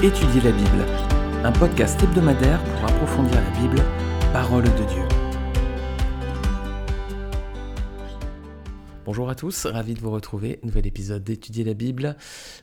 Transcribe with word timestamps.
Étudier 0.00 0.40
la 0.42 0.52
Bible, 0.52 0.86
un 1.42 1.50
podcast 1.50 2.00
hebdomadaire 2.00 2.62
pour 2.62 2.84
approfondir 2.84 3.34
la 3.34 3.50
Bible, 3.58 3.82
parole 4.32 4.62
de 4.62 4.84
Dieu. 4.84 5.02
Bonjour 9.04 9.28
à 9.28 9.34
tous, 9.34 9.66
ravi 9.66 9.94
de 9.94 10.00
vous 10.00 10.12
retrouver. 10.12 10.60
Nouvel 10.62 10.86
épisode 10.86 11.24
d'Étudier 11.24 11.64
la 11.64 11.74
Bible. 11.74 12.16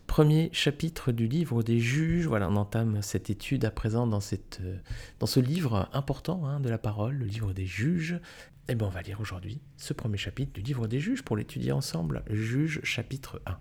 Premier 0.07 0.49
chapitre 0.53 1.11
du 1.11 1.27
livre 1.27 1.61
des 1.61 1.81
juges. 1.81 2.25
Voilà, 2.25 2.49
on 2.49 2.55
entame 2.55 3.01
cette 3.01 3.29
étude 3.29 3.65
à 3.65 3.71
présent 3.71 4.07
dans, 4.07 4.21
dans 5.19 5.27
ce 5.27 5.39
livre 5.41 5.89
important 5.91 6.45
hein, 6.45 6.61
de 6.61 6.69
la 6.69 6.77
parole, 6.77 7.15
le 7.15 7.25
livre 7.25 7.51
des 7.51 7.65
juges. 7.65 8.13
Et 8.69 8.71
eh 8.71 8.75
bien, 8.75 8.87
on 8.87 8.91
va 8.91 9.01
lire 9.01 9.19
aujourd'hui 9.19 9.59
ce 9.75 9.91
premier 9.91 10.17
chapitre 10.17 10.53
du 10.53 10.61
livre 10.61 10.87
des 10.87 11.01
juges 11.01 11.21
pour 11.21 11.35
l'étudier 11.35 11.73
ensemble. 11.73 12.23
Juges 12.29 12.79
chapitre 12.83 13.41
1. 13.45 13.57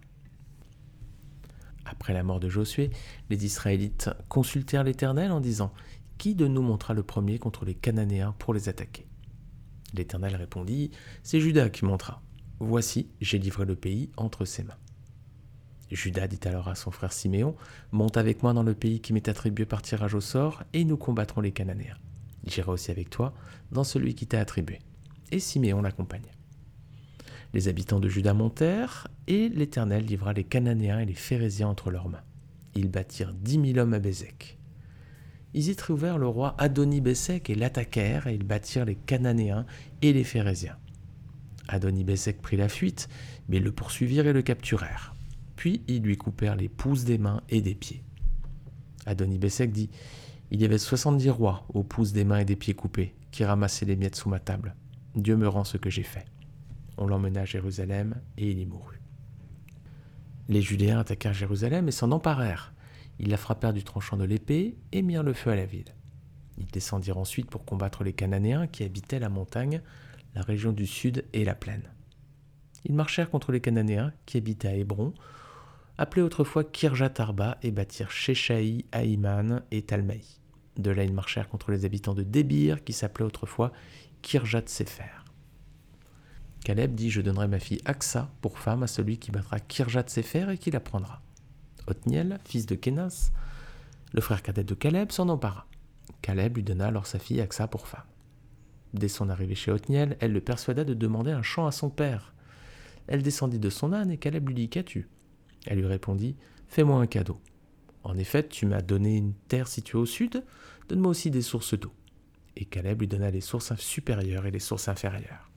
Après 2.05 2.13
la 2.13 2.23
mort 2.23 2.39
de 2.39 2.51
Josué, 2.51 2.91
les 3.31 3.47
Israélites 3.47 4.11
consultèrent 4.29 4.85
l'Éternel 4.85 5.33
en 5.33 5.41
disant 5.41 5.73
Qui 6.19 6.35
de 6.35 6.47
nous 6.47 6.61
montra 6.61 6.93
le 6.93 7.03
premier 7.03 7.39
contre 7.39 7.65
les 7.65 7.75
Cananéens 7.75 8.35
pour 8.39 8.53
les 8.53 8.69
attaquer? 8.69 9.07
L'Éternel 9.95 10.37
répondit 10.37 10.91
C'est 11.23 11.41
Judas 11.41 11.71
qui 11.71 11.87
montra. 11.87 12.21
Voici, 12.61 13.09
j'ai 13.23 13.39
livré 13.39 13.65
le 13.65 13.75
pays 13.75 14.11
entre 14.19 14.45
ses 14.45 14.65
mains. 14.65 14.77
Judas 15.91 16.27
dit 16.27 16.41
alors 16.45 16.69
à 16.69 16.75
son 16.75 16.91
frère 16.91 17.15
Siméon 17.15 17.57
Monte 17.91 18.19
avec 18.19 18.43
moi 18.43 18.53
dans 18.53 18.63
le 18.63 18.75
pays 18.75 19.01
qui 19.01 19.15
m'est 19.15 19.31
attribué 19.31 19.65
par 19.65 19.81
tirage 19.81 20.13
au 20.13 20.21
sort, 20.21 20.63
et 20.75 20.85
nous 20.85 20.99
combattrons 20.99 21.41
les 21.41 21.53
Cananéens. 21.53 21.97
J'irai 22.47 22.71
aussi 22.71 22.91
avec 22.91 23.09
toi 23.09 23.33
dans 23.73 23.83
celui 23.83 24.15
qui 24.15 24.27
t'a 24.27 24.41
attribué. 24.41 24.81
Et 25.33 25.41
Siméon 25.41 25.81
l'accompagne. 25.81 26.34
Les 27.55 27.69
habitants 27.69 28.01
de 28.01 28.09
Juda 28.09 28.35
montèrent, 28.35 29.07
et 29.29 29.49
l'Éternel 29.49 30.05
livra 30.05 30.33
les 30.33 30.43
Cananéens 30.43 30.99
et 30.99 31.07
les 31.07 31.15
Phérésiens 31.15 31.69
entre 31.69 31.93
leurs 31.93 32.09
mains. 32.09 32.25
Ils 32.75 32.91
bâtirent 32.91 33.33
dix 33.33 33.59
mille 33.59 33.79
hommes 33.79 33.95
à 33.95 34.01
Bézek. 34.01 34.59
Ils 35.55 35.69
y 35.69 35.77
trouvèrent 35.77 36.19
le 36.19 36.27
roi 36.27 36.57
Adoni-Bézek 36.59 37.49
et 37.49 37.55
l'attaquèrent, 37.55 38.27
et 38.27 38.35
ils 38.35 38.43
bâtirent 38.43 38.85
les 38.85 38.97
Cananéens 38.97 39.67
et 40.03 40.13
les 40.13 40.25
Phérésiens. 40.25 40.77
Adoni-Bézek 41.69 42.43
prit 42.43 42.57
la 42.57 42.69
fuite, 42.69 43.09
mais 43.49 43.61
le 43.61 43.71
poursuivirent 43.71 44.27
et 44.27 44.33
le 44.33 44.43
capturèrent. 44.43 45.15
Puis 45.55 45.83
ils 45.87 46.03
lui 46.03 46.17
coupèrent 46.17 46.57
les 46.57 46.69
pouces 46.69 47.05
des 47.05 47.19
mains 47.19 47.41
et 47.51 47.61
des 47.61 47.77
pieds. 47.77 48.03
Adoni-Bézek 49.07 49.71
dit 49.71 49.91
Il 50.51 50.61
y 50.61 50.65
avait 50.65 50.79
soixante-dix 50.79 51.31
rois 51.31 51.65
aux 51.73 51.85
pouces 51.85 52.13
des 52.13 52.25
mains 52.25 52.41
et 52.41 52.45
des 52.45 52.57
pieds 52.57 52.75
coupés, 52.75 53.15
qui 53.31 53.45
ramassaient 53.45 53.87
les 53.87 53.95
miettes 53.95 54.17
sous 54.17 54.29
ma 54.29 54.41
table. 54.41 54.75
Dieu 55.15 55.37
me 55.37 55.47
rend 55.47 55.63
ce 55.63 55.77
que 55.77 55.89
j'ai 55.89 56.03
fait. 56.03 56.25
On 56.97 57.07
l'emmena 57.07 57.43
à 57.43 57.45
Jérusalem 57.45 58.21
et 58.37 58.51
il 58.51 58.59
y 58.59 58.67
mourut. 58.67 59.01
Les 60.49 60.63
Judéens 60.63 61.01
attaquèrent 61.01 61.35
Jérusalem 61.35 61.89
et 61.89 61.93
s'en 61.93 62.13
emparèrent. 62.13 62.73
Ils 63.19 63.31
la 63.31 63.37
frappèrent 63.37 63.73
du 63.73 63.85
tranchant 63.85 64.17
de 64.17 64.25
l'épée 64.25 64.77
et 64.93 65.03
mirent 65.03 65.23
le 65.23 65.33
feu 65.33 65.51
à 65.51 65.57
la 65.57 65.67
ville. 65.67 65.95
Ils 66.59 66.67
descendirent 66.67 67.19
ensuite 67.19 67.51
pour 67.51 67.65
combattre 67.65 68.05
les 68.05 68.13
Cananéens 68.13 68.67
qui 68.67 68.85
habitaient 68.85 69.19
la 69.19 69.29
montagne, 69.29 69.81
la 70.35 70.43
région 70.43 70.73
du 70.73 70.87
sud 70.87 71.25
et 71.33 71.45
la 71.45 71.55
plaine. 71.55 71.91
Ils 72.85 72.95
marchèrent 72.95 73.31
contre 73.31 73.53
les 73.53 73.61
Cananéens 73.61 74.13
qui 74.27 74.37
habitaient 74.37 74.69
à 74.69 74.77
Hébron, 74.77 75.15
appelés 75.97 76.23
autrefois 76.23 76.65
Kirjat 76.65 77.15
Arba, 77.19 77.57
et 77.63 77.71
bâtirent 77.71 78.11
Sheshaï, 78.11 78.85
Aïman 78.93 79.63
et 79.71 79.83
Talmaï. 79.83 80.25
De 80.77 80.91
là, 80.91 81.05
ils 81.05 81.13
marchèrent 81.13 81.49
contre 81.49 81.71
les 81.71 81.85
habitants 81.85 82.15
de 82.15 82.25
Débir, 82.25 82.85
qui 82.85 82.93
s'appelaient 82.93 83.25
autrefois 83.25 83.73
Kirjat 84.23 84.65
Sefer. 84.67 85.24
Caleb 86.65 86.95
dit 86.95 87.11
Je 87.11 87.21
donnerai 87.21 87.47
ma 87.47 87.59
fille 87.59 87.83
Aksa 87.85 88.31
pour 88.41 88.59
femme 88.59 88.83
à 88.83 88.87
celui 88.87 89.19
qui 89.19 89.31
battra 89.31 89.61
Kirjat 89.61 90.09
Sefer 90.09 90.47
et 90.51 90.57
qui 90.57 90.71
la 90.71 90.81
prendra. 90.81 91.21
Othniel, 91.87 92.41
fils 92.47 92.65
de 92.65 92.75
Kenas, 92.75 93.33
le 94.15 94.23
frère 94.23 94.43
cadet 94.43 94.65
de 94.65 94.73
Caleb, 94.73 95.13
s'en 95.13 95.29
empara. 95.29 95.67
Caleb 96.23 96.57
lui 96.57 96.63
donna 96.63 96.87
alors 96.87 97.07
sa 97.07 97.19
fille 97.19 97.43
Aksa 97.43 97.69
pour 97.69 97.87
femme. 97.87 98.07
Dès 98.95 99.09
son 99.09 99.29
arrivée 99.29 99.55
chez 99.55 99.73
Othniel, 99.73 100.17
elle 100.21 100.33
le 100.33 100.41
persuada 100.41 100.85
de 100.85 100.95
demander 100.95 101.33
un 101.33 101.43
champ 101.43 101.67
à 101.67 101.73
son 101.73 101.91
père. 101.91 102.33
Elle 103.09 103.23
descendit 103.23 103.59
de 103.59 103.69
son 103.69 103.93
âne 103.93 104.11
et 104.11 104.17
Caleb 104.17 104.49
lui 104.49 104.55
dit 104.55 104.71
Qu'as-tu? 104.71 105.07
Elle 105.67 105.79
lui 105.79 105.87
répondit 105.87 106.35
Fais-moi 106.69 106.99
un 106.99 107.07
cadeau. 107.07 107.39
En 108.05 108.17
effet, 108.17 108.49
tu 108.49 108.65
m'as 108.65 108.81
donné 108.81 109.19
une 109.19 109.35
terre 109.49 109.69
située 109.69 109.99
au 109.99 110.07
sud, 110.07 110.43
donne-moi 110.89 111.11
aussi 111.11 111.31
des 111.31 111.43
sources 111.43 111.79
d'eau. 111.79 111.93
Et 112.57 112.65
Caleb 112.65 113.01
lui 113.01 113.09
donna 113.09 113.31
les 113.31 113.43
sources 113.43 113.75
supérieures 113.77 114.47
et 114.47 114.51
les 114.51 114.61
sources 114.61 114.89
inférieures 114.89 115.51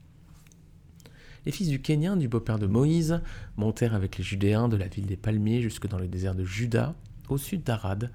les 1.48 1.52
fils 1.52 1.70
du 1.70 1.80
Kénien, 1.80 2.18
du 2.18 2.28
beau-père 2.28 2.58
de 2.58 2.66
Moïse, 2.66 3.22
montèrent 3.56 3.94
avec 3.94 4.18
les 4.18 4.22
Judéens 4.22 4.68
de 4.68 4.76
la 4.76 4.86
ville 4.86 5.06
des 5.06 5.16
Palmiers 5.16 5.62
jusque 5.62 5.88
dans 5.88 5.96
le 5.96 6.06
désert 6.06 6.34
de 6.34 6.44
Juda, 6.44 6.94
au 7.30 7.38
sud 7.38 7.62
d'Arad, 7.62 8.12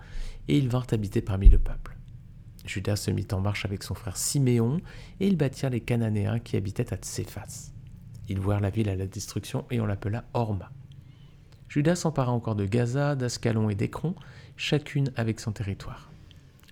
et 0.47 0.55
ils 0.55 0.69
vinrent 0.69 0.85
habiter 0.91 1.19
parmi 1.19 1.49
le 1.49 1.57
peuple. 1.57 1.97
Judas 2.63 2.95
se 2.95 3.09
mit 3.09 3.25
en 3.31 3.41
marche 3.41 3.65
avec 3.65 3.81
son 3.81 3.95
frère 3.95 4.17
Siméon, 4.17 4.81
et 5.19 5.25
ils 5.25 5.35
bâtirent 5.35 5.71
les 5.71 5.79
Cananéens 5.79 6.37
qui 6.37 6.57
habitaient 6.57 6.93
à 6.93 6.97
Tséphas. 6.97 7.71
Ils 8.29 8.39
voirent 8.39 8.61
la 8.61 8.69
ville 8.69 8.87
à 8.87 8.95
la 8.95 9.07
destruction, 9.07 9.65
et 9.71 9.81
on 9.81 9.87
l'appela 9.87 10.25
Orma. 10.35 10.71
Judas 11.69 11.95
s'empara 11.95 12.31
encore 12.31 12.55
de 12.55 12.67
Gaza, 12.67 13.15
d'Ascalon 13.15 13.67
et 13.67 13.75
d'Écron, 13.75 14.13
chacune 14.57 15.11
avec 15.15 15.39
son 15.39 15.53
territoire. 15.53 16.12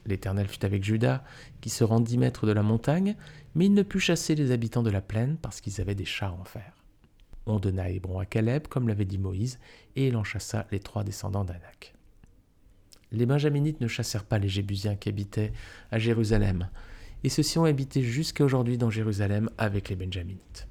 L'Éternel 0.06 0.48
fut 0.48 0.66
avec 0.66 0.84
Judas, 0.84 1.24
qui 1.62 1.70
se 1.70 1.84
rendit 1.84 2.18
maître 2.18 2.48
de 2.48 2.52
la 2.52 2.64
montagne, 2.64 3.16
mais 3.56 3.66
il 3.66 3.74
ne 3.74 3.84
put 3.84 4.00
chasser 4.00 4.36
les 4.36 4.52
habitants 4.52 4.84
de 4.84 4.90
la 4.90 5.02
plaine 5.02 5.38
parce 5.42 5.62
qu'ils 5.62 5.82
avaient 5.82 5.96
des 5.96 6.06
chars 6.06 6.40
en 6.40 6.44
fer. 6.44 6.74
On 7.46 7.60
donna 7.60 7.90
Hébron 7.90 8.20
à 8.20 8.26
Caleb, 8.26 8.68
comme 8.68 8.88
l'avait 8.88 9.06
dit 9.06 9.18
Moïse, 9.18 9.60
et 9.96 10.08
il 10.08 10.16
en 10.16 10.24
chassa 10.24 10.68
les 10.72 10.80
trois 10.80 11.04
descendants 11.04 11.44
d'Anak. 11.44 11.94
Les 13.12 13.26
Benjaminites 13.26 13.82
ne 13.82 13.88
chassèrent 13.88 14.26
pas 14.26 14.40
les 14.40 14.48
Jébusiens 14.48 14.96
qui 14.96 15.10
habitaient 15.10 15.52
à 15.92 16.00
Jérusalem, 16.00 16.70
et 17.24 17.30
ceux-ci 17.30 17.58
ont 17.58 17.66
habité 17.66 18.02
jusqu'à 18.02 18.44
aujourd'hui 18.44 18.78
dans 18.78 18.90
Jérusalem 18.90 19.50
avec 19.58 19.90
les 19.90 19.96
Benjaminites. 19.96 20.68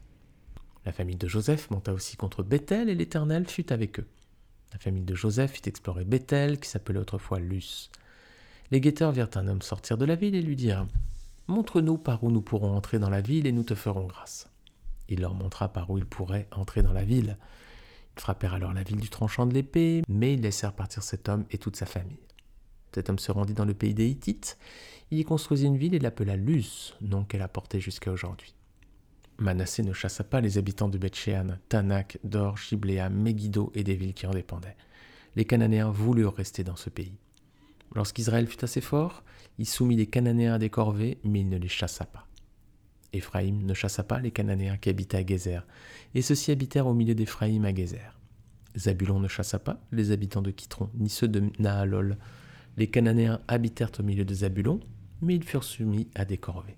La 0.86 0.92
famille 0.92 1.16
de 1.16 1.28
Joseph 1.28 1.70
monta 1.70 1.92
aussi 1.92 2.16
contre 2.16 2.42
Bethel, 2.42 2.88
et 2.88 2.94
l'Éternel 2.94 3.46
fut 3.46 3.72
avec 3.72 4.00
eux. 4.00 4.06
La 4.72 4.78
famille 4.78 5.04
de 5.04 5.14
Joseph 5.14 5.52
fit 5.52 5.68
explorer 5.68 6.04
Bethel, 6.04 6.58
qui 6.58 6.68
s'appelait 6.68 6.98
autrefois 6.98 7.40
Luz. 7.40 7.90
Les 8.70 8.80
guetteurs 8.80 9.10
virent 9.10 9.30
un 9.34 9.48
homme 9.48 9.62
sortir 9.62 9.98
de 9.98 10.04
la 10.04 10.14
ville 10.14 10.34
et 10.36 10.42
lui 10.42 10.54
dirent 10.54 10.86
Montre-nous 11.48 11.98
par 11.98 12.22
où 12.22 12.30
nous 12.30 12.40
pourrons 12.40 12.76
entrer 12.76 13.00
dans 13.00 13.10
la 13.10 13.20
ville 13.20 13.46
et 13.46 13.52
nous 13.52 13.64
te 13.64 13.74
ferons 13.74 14.06
grâce. 14.06 14.48
Il 15.08 15.20
leur 15.20 15.34
montra 15.34 15.72
par 15.72 15.90
où 15.90 15.98
ils 15.98 16.06
pourraient 16.06 16.46
entrer 16.52 16.82
dans 16.82 16.92
la 16.92 17.02
ville. 17.02 17.36
Ils 18.16 18.20
frappèrent 18.20 18.54
alors 18.54 18.72
la 18.72 18.84
ville 18.84 19.00
du 19.00 19.08
tranchant 19.08 19.46
de 19.46 19.54
l'épée, 19.54 20.02
mais 20.08 20.34
ils 20.34 20.40
laissèrent 20.40 20.72
partir 20.72 21.02
cet 21.02 21.28
homme 21.28 21.44
et 21.50 21.58
toute 21.58 21.74
sa 21.74 21.86
famille. 21.86 22.20
Cet 22.94 23.10
homme 23.10 23.18
se 23.18 23.32
rendit 23.32 23.54
dans 23.54 23.64
le 23.64 23.74
pays 23.74 23.94
des 23.94 24.08
Hittites. 24.08 24.56
Il 25.10 25.18
y 25.18 25.24
construisit 25.24 25.66
une 25.66 25.76
ville 25.76 25.94
et 25.94 25.98
l'appela 25.98 26.36
Luz, 26.36 26.94
nom 27.00 27.24
qu'elle 27.24 27.42
a 27.42 27.48
porté 27.48 27.80
jusqu'à 27.80 28.12
aujourd'hui. 28.12 28.54
Manassé 29.38 29.82
ne 29.82 29.92
chassa 29.92 30.22
pas 30.22 30.40
les 30.40 30.58
habitants 30.58 30.88
de 30.88 30.98
Bethshéan, 30.98 31.58
Tanak, 31.68 32.18
Dor, 32.22 32.58
Shibléa, 32.58 33.08
Megiddo 33.08 33.72
et 33.74 33.82
des 33.82 33.96
villes 33.96 34.14
qui 34.14 34.26
en 34.26 34.32
dépendaient. 34.32 34.76
Les 35.34 35.44
Cananéens 35.44 35.90
voulurent 35.90 36.34
rester 36.34 36.62
dans 36.62 36.76
ce 36.76 36.90
pays. 36.90 37.14
Lorsqu'Israël 37.94 38.46
fut 38.46 38.62
assez 38.62 38.80
fort, 38.80 39.24
il 39.58 39.66
soumit 39.66 39.96
les 39.96 40.06
Cananéens 40.06 40.54
à 40.54 40.58
des 40.58 40.70
corvées, 40.70 41.18
mais 41.24 41.40
il 41.40 41.48
ne 41.48 41.58
les 41.58 41.68
chassa 41.68 42.04
pas. 42.04 42.26
Éphraïm 43.12 43.66
ne 43.66 43.74
chassa 43.74 44.04
pas 44.04 44.20
les 44.20 44.30
Cananéens 44.30 44.76
qui 44.76 44.88
habitaient 44.88 45.18
à 45.18 45.26
Gézer, 45.26 45.66
et 46.14 46.22
ceux-ci 46.22 46.52
habitèrent 46.52 46.86
au 46.86 46.94
milieu 46.94 47.14
d'Éphraïm 47.14 47.64
à 47.64 47.74
Gézer. 47.74 48.16
Zabulon 48.76 49.18
ne 49.18 49.26
chassa 49.26 49.58
pas 49.58 49.80
les 49.90 50.12
habitants 50.12 50.42
de 50.42 50.52
Kitron, 50.52 50.90
ni 50.94 51.08
ceux 51.08 51.26
de 51.26 51.50
Nahalol. 51.58 52.16
Les 52.76 52.86
Cananéens 52.86 53.40
habitèrent 53.48 53.90
au 53.98 54.04
milieu 54.04 54.24
de 54.24 54.34
Zabulon, 54.34 54.78
mais 55.20 55.34
ils 55.34 55.42
furent 55.42 55.64
soumis 55.64 56.08
à 56.14 56.24
des 56.24 56.38
corvées. 56.38 56.76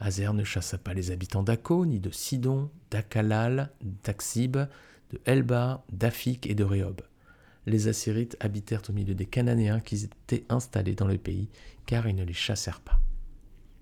Azer 0.00 0.34
ne 0.34 0.44
chassa 0.44 0.76
pas 0.76 0.92
les 0.92 1.10
habitants 1.10 1.42
d'Akko, 1.42 1.86
ni 1.86 1.98
de 1.98 2.10
Sidon, 2.10 2.70
d'Akalal, 2.90 3.70
d'Aksib, 4.04 4.56
de 4.56 5.20
Elba, 5.24 5.84
d'Afik 5.90 6.46
et 6.46 6.54
de 6.54 6.62
Rehob 6.62 7.00
les 7.68 7.88
Assyrites 7.88 8.36
habitèrent 8.40 8.82
au 8.88 8.92
milieu 8.92 9.14
des 9.14 9.26
Cananéens 9.26 9.80
qui 9.80 10.04
étaient 10.04 10.44
installés 10.48 10.94
dans 10.94 11.06
le 11.06 11.18
pays, 11.18 11.48
car 11.86 12.08
ils 12.08 12.16
ne 12.16 12.24
les 12.24 12.32
chassèrent 12.32 12.80
pas. 12.80 12.98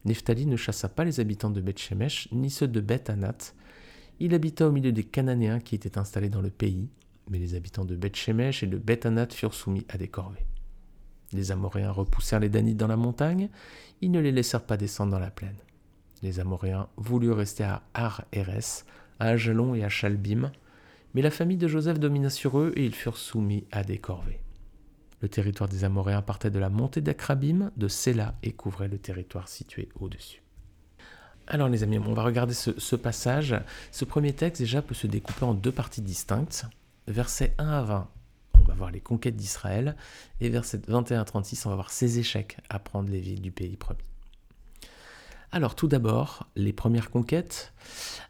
Nephtali 0.04 0.46
ne 0.46 0.56
chassa 0.56 0.88
pas 0.88 1.04
les 1.04 1.20
habitants 1.20 1.50
de 1.50 1.60
Beth-Shemesh, 1.60 2.28
ni 2.32 2.50
ceux 2.50 2.68
de 2.68 2.80
Beth-Anat. 2.80 3.52
Il 4.20 4.34
habita 4.34 4.68
au 4.68 4.72
milieu 4.72 4.92
des 4.92 5.04
Cananéens 5.04 5.60
qui 5.60 5.74
étaient 5.74 5.98
installés 5.98 6.28
dans 6.28 6.40
le 6.40 6.50
pays, 6.50 6.88
mais 7.28 7.38
les 7.38 7.54
habitants 7.54 7.84
de 7.84 7.96
Beth-Shemesh 7.96 8.62
et 8.62 8.66
de 8.66 8.78
Beth-Anat 8.78 9.28
furent 9.30 9.54
soumis 9.54 9.84
à 9.88 9.98
des 9.98 10.08
corvées. 10.08 10.46
Les 11.32 11.50
Amoréens 11.50 11.90
repoussèrent 11.90 12.40
les 12.40 12.48
Danites 12.48 12.76
dans 12.76 12.86
la 12.86 12.96
montagne, 12.96 13.48
ils 14.00 14.12
ne 14.12 14.20
les 14.20 14.32
laissèrent 14.32 14.64
pas 14.64 14.76
descendre 14.76 15.12
dans 15.12 15.18
la 15.18 15.30
plaine. 15.30 15.56
Les 16.22 16.38
Amoréens 16.38 16.88
voulurent 16.96 17.36
rester 17.36 17.64
à 17.64 17.82
Ar-Eres, 17.94 18.84
à 19.18 19.28
Ajalon 19.28 19.74
et 19.74 19.84
à 19.84 19.88
Chalbim, 19.88 20.52
mais 21.16 21.22
la 21.22 21.30
famille 21.30 21.56
de 21.56 21.66
Joseph 21.66 21.98
domina 21.98 22.28
sur 22.28 22.58
eux 22.58 22.74
et 22.76 22.84
ils 22.84 22.94
furent 22.94 23.16
soumis 23.16 23.64
à 23.72 23.82
des 23.82 23.96
corvées. 23.96 24.38
Le 25.22 25.30
territoire 25.30 25.66
des 25.66 25.82
Amoréens 25.82 26.20
partait 26.20 26.50
de 26.50 26.58
la 26.58 26.68
montée 26.68 27.00
d'Akrabim, 27.00 27.70
de 27.74 27.88
Séla, 27.88 28.34
et 28.42 28.52
couvrait 28.52 28.88
le 28.88 28.98
territoire 28.98 29.48
situé 29.48 29.88
au-dessus. 29.98 30.42
Alors 31.46 31.70
les 31.70 31.82
amis, 31.82 31.98
on 31.98 32.12
va 32.12 32.22
regarder 32.22 32.52
ce, 32.52 32.96
passage. 32.96 33.58
Ce 33.92 34.04
premier 34.04 34.34
texte 34.34 34.60
déjà 34.60 34.82
peut 34.82 34.94
se 34.94 35.06
découper 35.06 35.46
en 35.46 35.54
deux 35.54 35.72
parties 35.72 36.02
distinctes. 36.02 36.66
Versets 37.08 37.54
1 37.56 37.66
à 37.66 37.80
20, 37.80 38.10
on 38.60 38.64
va 38.64 38.74
voir 38.74 38.90
les 38.90 39.00
conquêtes 39.00 39.36
d'Israël, 39.36 39.96
et 40.42 40.50
verset 40.50 40.82
21 40.86 41.22
à 41.22 41.24
36, 41.24 41.64
on 41.64 41.70
va 41.70 41.76
voir 41.76 41.92
ses 41.92 42.18
échecs 42.18 42.58
à 42.68 42.78
prendre 42.78 43.08
les 43.08 43.20
villes 43.20 43.40
du 43.40 43.52
pays 43.52 43.78
promis. 43.78 44.04
Alors 45.56 45.74
tout 45.74 45.88
d'abord, 45.88 46.46
les 46.54 46.74
premières 46.74 47.10
conquêtes, 47.10 47.72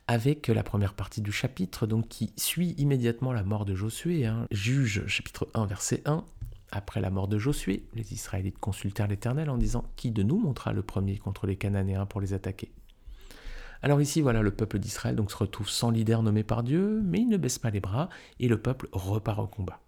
avec 0.07 0.47
la 0.47 0.63
première 0.63 0.95
partie 0.95 1.21
du 1.21 1.33
chapitre, 1.33 1.85
donc 1.89 2.07
qui 2.07 2.33
suit 2.37 2.77
immédiatement 2.79 3.33
la 3.33 3.43
mort 3.43 3.65
de 3.65 3.75
Josué, 3.75 4.27
hein. 4.27 4.47
Juge 4.53 5.05
chapitre 5.09 5.49
1 5.55 5.67
verset 5.67 6.03
1. 6.05 6.25
Après 6.71 7.01
la 7.01 7.11
mort 7.11 7.27
de 7.27 7.37
Josué, 7.37 7.83
les 7.95 8.13
Israélites 8.13 8.61
consultèrent 8.61 9.09
l'Éternel 9.09 9.51
en 9.51 9.57
disant 9.57 9.91
Qui 9.97 10.13
de 10.13 10.23
nous 10.23 10.39
montera 10.39 10.73
le 10.73 10.83
premier 10.83 11.19
contre 11.19 11.49
les 11.49 11.57
Cananéens 11.57 12.07
pour 12.07 12.21
les 12.21 12.33
attaquer? 12.33 12.71
Alors 13.83 14.01
ici, 14.01 14.21
voilà, 14.21 14.41
le 14.41 14.53
peuple 14.53 14.79
d'Israël 14.79 15.17
donc 15.17 15.33
se 15.33 15.37
retrouve 15.37 15.69
sans 15.69 15.91
leader 15.91 16.23
nommé 16.23 16.45
par 16.45 16.63
Dieu, 16.63 17.03
mais 17.03 17.19
il 17.19 17.29
ne 17.29 17.39
baisse 17.39 17.59
pas 17.59 17.71
les 17.71 17.81
bras 17.81 18.09
et 18.39 18.47
le 18.47 18.63
peuple 18.63 18.89
repart 18.93 19.41
au 19.41 19.49
combat. 19.49 19.81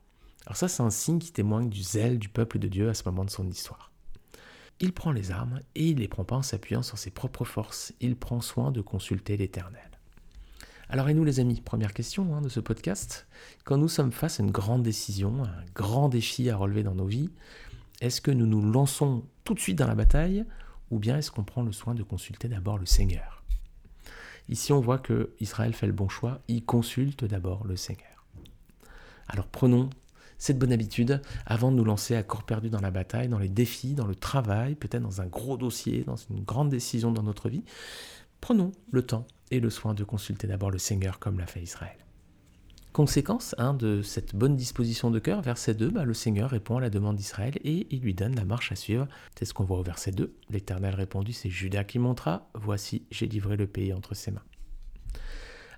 Alors 0.46 0.56
ça, 0.56 0.66
c'est 0.66 0.82
un 0.82 0.90
signe 0.90 1.20
qui 1.20 1.30
témoigne 1.30 1.68
du 1.68 1.84
zèle 1.84 2.18
du 2.18 2.28
peuple 2.28 2.58
de 2.58 2.66
Dieu 2.66 2.88
à 2.88 2.94
ce 2.94 3.04
moment 3.04 3.24
de 3.24 3.30
son 3.30 3.46
histoire. 3.46 3.92
Il 4.80 4.92
prend 4.92 5.10
les 5.10 5.32
armes 5.32 5.60
et 5.74 5.88
il 5.88 5.98
les 5.98 6.08
prend 6.08 6.24
pas 6.24 6.36
en 6.36 6.42
s'appuyant 6.42 6.82
sur 6.82 6.98
ses 6.98 7.10
propres 7.10 7.44
forces. 7.44 7.92
Il 8.00 8.14
prend 8.14 8.40
soin 8.40 8.70
de 8.70 8.80
consulter 8.80 9.36
l'Éternel. 9.36 9.82
Alors 10.88 11.08
et 11.08 11.14
nous 11.14 11.24
les 11.24 11.40
amis, 11.40 11.60
première 11.60 11.92
question 11.92 12.34
hein, 12.34 12.40
de 12.40 12.48
ce 12.48 12.60
podcast, 12.60 13.26
quand 13.64 13.76
nous 13.76 13.88
sommes 13.88 14.12
face 14.12 14.40
à 14.40 14.42
une 14.42 14.52
grande 14.52 14.82
décision, 14.82 15.44
un 15.44 15.64
grand 15.74 16.08
défi 16.08 16.48
à 16.48 16.56
relever 16.56 16.82
dans 16.82 16.94
nos 16.94 17.06
vies, 17.06 17.28
est-ce 18.00 18.20
que 18.20 18.30
nous 18.30 18.46
nous 18.46 18.62
lançons 18.70 19.24
tout 19.44 19.52
de 19.52 19.60
suite 19.60 19.78
dans 19.78 19.86
la 19.88 19.96
bataille 19.96 20.44
ou 20.90 20.98
bien 20.98 21.18
est-ce 21.18 21.30
qu'on 21.30 21.44
prend 21.44 21.62
le 21.62 21.72
soin 21.72 21.94
de 21.94 22.02
consulter 22.02 22.48
d'abord 22.48 22.78
le 22.78 22.86
Seigneur? 22.86 23.42
Ici 24.48 24.72
on 24.72 24.80
voit 24.80 24.98
que 24.98 25.34
Israël 25.40 25.74
fait 25.74 25.86
le 25.86 25.92
bon 25.92 26.08
choix, 26.08 26.40
il 26.48 26.64
consulte 26.64 27.24
d'abord 27.24 27.66
le 27.66 27.76
Seigneur. 27.76 28.24
Alors 29.26 29.48
prenons 29.48 29.90
cette 30.38 30.58
bonne 30.58 30.72
habitude 30.72 31.20
avant 31.46 31.70
de 31.70 31.76
nous 31.76 31.84
lancer 31.84 32.14
à 32.14 32.22
corps 32.22 32.44
perdu 32.44 32.70
dans 32.70 32.80
la 32.80 32.90
bataille, 32.90 33.28
dans 33.28 33.38
les 33.38 33.48
défis, 33.48 33.94
dans 33.94 34.06
le 34.06 34.14
travail, 34.14 34.74
peut-être 34.74 35.02
dans 35.02 35.20
un 35.20 35.26
gros 35.26 35.56
dossier, 35.56 36.04
dans 36.04 36.16
une 36.16 36.42
grande 36.42 36.70
décision 36.70 37.10
dans 37.12 37.22
notre 37.22 37.48
vie. 37.48 37.64
Prenons 38.40 38.72
le 38.90 39.02
temps 39.02 39.26
et 39.50 39.60
le 39.60 39.70
soin 39.70 39.94
de 39.94 40.04
consulter 40.04 40.46
d'abord 40.46 40.70
le 40.70 40.78
Seigneur 40.78 41.18
comme 41.18 41.38
l'a 41.38 41.46
fait 41.46 41.62
Israël. 41.62 41.96
Conséquence 42.92 43.54
hein, 43.58 43.74
de 43.74 44.02
cette 44.02 44.34
bonne 44.34 44.56
disposition 44.56 45.10
de 45.10 45.18
cœur, 45.18 45.40
verset 45.42 45.74
2, 45.74 45.90
bah, 45.90 46.04
le 46.04 46.14
Seigneur 46.14 46.50
répond 46.50 46.78
à 46.78 46.80
la 46.80 46.90
demande 46.90 47.16
d'Israël 47.16 47.54
et 47.62 47.86
il 47.90 48.00
lui 48.00 48.14
donne 48.14 48.34
la 48.34 48.44
marche 48.44 48.72
à 48.72 48.76
suivre. 48.76 49.06
C'est 49.38 49.44
ce 49.44 49.54
qu'on 49.54 49.64
voit 49.64 49.78
au 49.78 49.82
verset 49.82 50.10
2. 50.10 50.34
L'Éternel 50.50 50.94
répondit, 50.94 51.32
c'est 51.32 51.50
Judas 51.50 51.84
qui 51.84 51.98
montera, 51.98 52.48
voici, 52.54 53.04
j'ai 53.10 53.26
livré 53.26 53.56
le 53.56 53.66
pays 53.66 53.92
entre 53.92 54.14
ses 54.14 54.30
mains. 54.30 54.42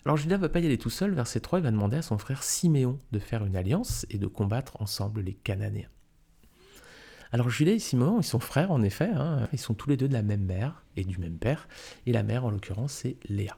Alors 0.05 0.17
Judas 0.17 0.37
ne 0.37 0.43
va 0.43 0.49
pas 0.49 0.61
y 0.61 0.67
aller 0.67 0.79
tout 0.79 0.91
seul, 0.91 1.13
verset 1.13 1.41
3, 1.41 1.59
il 1.59 1.63
va 1.63 1.71
demander 1.71 1.99
à 1.99 2.03
son 2.03 2.17
frère 2.17 2.43
Siméon 2.43 2.99
de 3.13 3.19
faire 3.19 3.45
une 3.45 3.57
alliance 3.57 4.07
et 4.09 4.19
de 4.19 4.27
combattre 4.27 4.81
ensemble 4.81 5.21
les 5.21 5.35
Cananéens. 5.35 5.91
Alors 7.33 7.51
Judas 7.51 7.73
et 7.73 7.79
Siméon, 7.79 8.19
ils 8.21 8.25
sont 8.25 8.41
frères 8.41 8.71
en 8.71 8.83
effet, 8.83 9.11
hein. 9.15 9.49
ils 9.53 9.59
sont 9.59 9.75
tous 9.75 9.91
les 9.91 9.97
deux 9.97 10.09
de 10.09 10.15
la 10.15 10.23
même 10.23 10.45
mère 10.45 10.83
et 10.97 11.05
du 11.05 11.19
même 11.19 11.39
père, 11.39 11.69
et 12.07 12.13
la 12.13 12.23
mère 12.23 12.45
en 12.45 12.51
l'occurrence 12.51 12.93
c'est 12.93 13.19
Léa. 13.29 13.57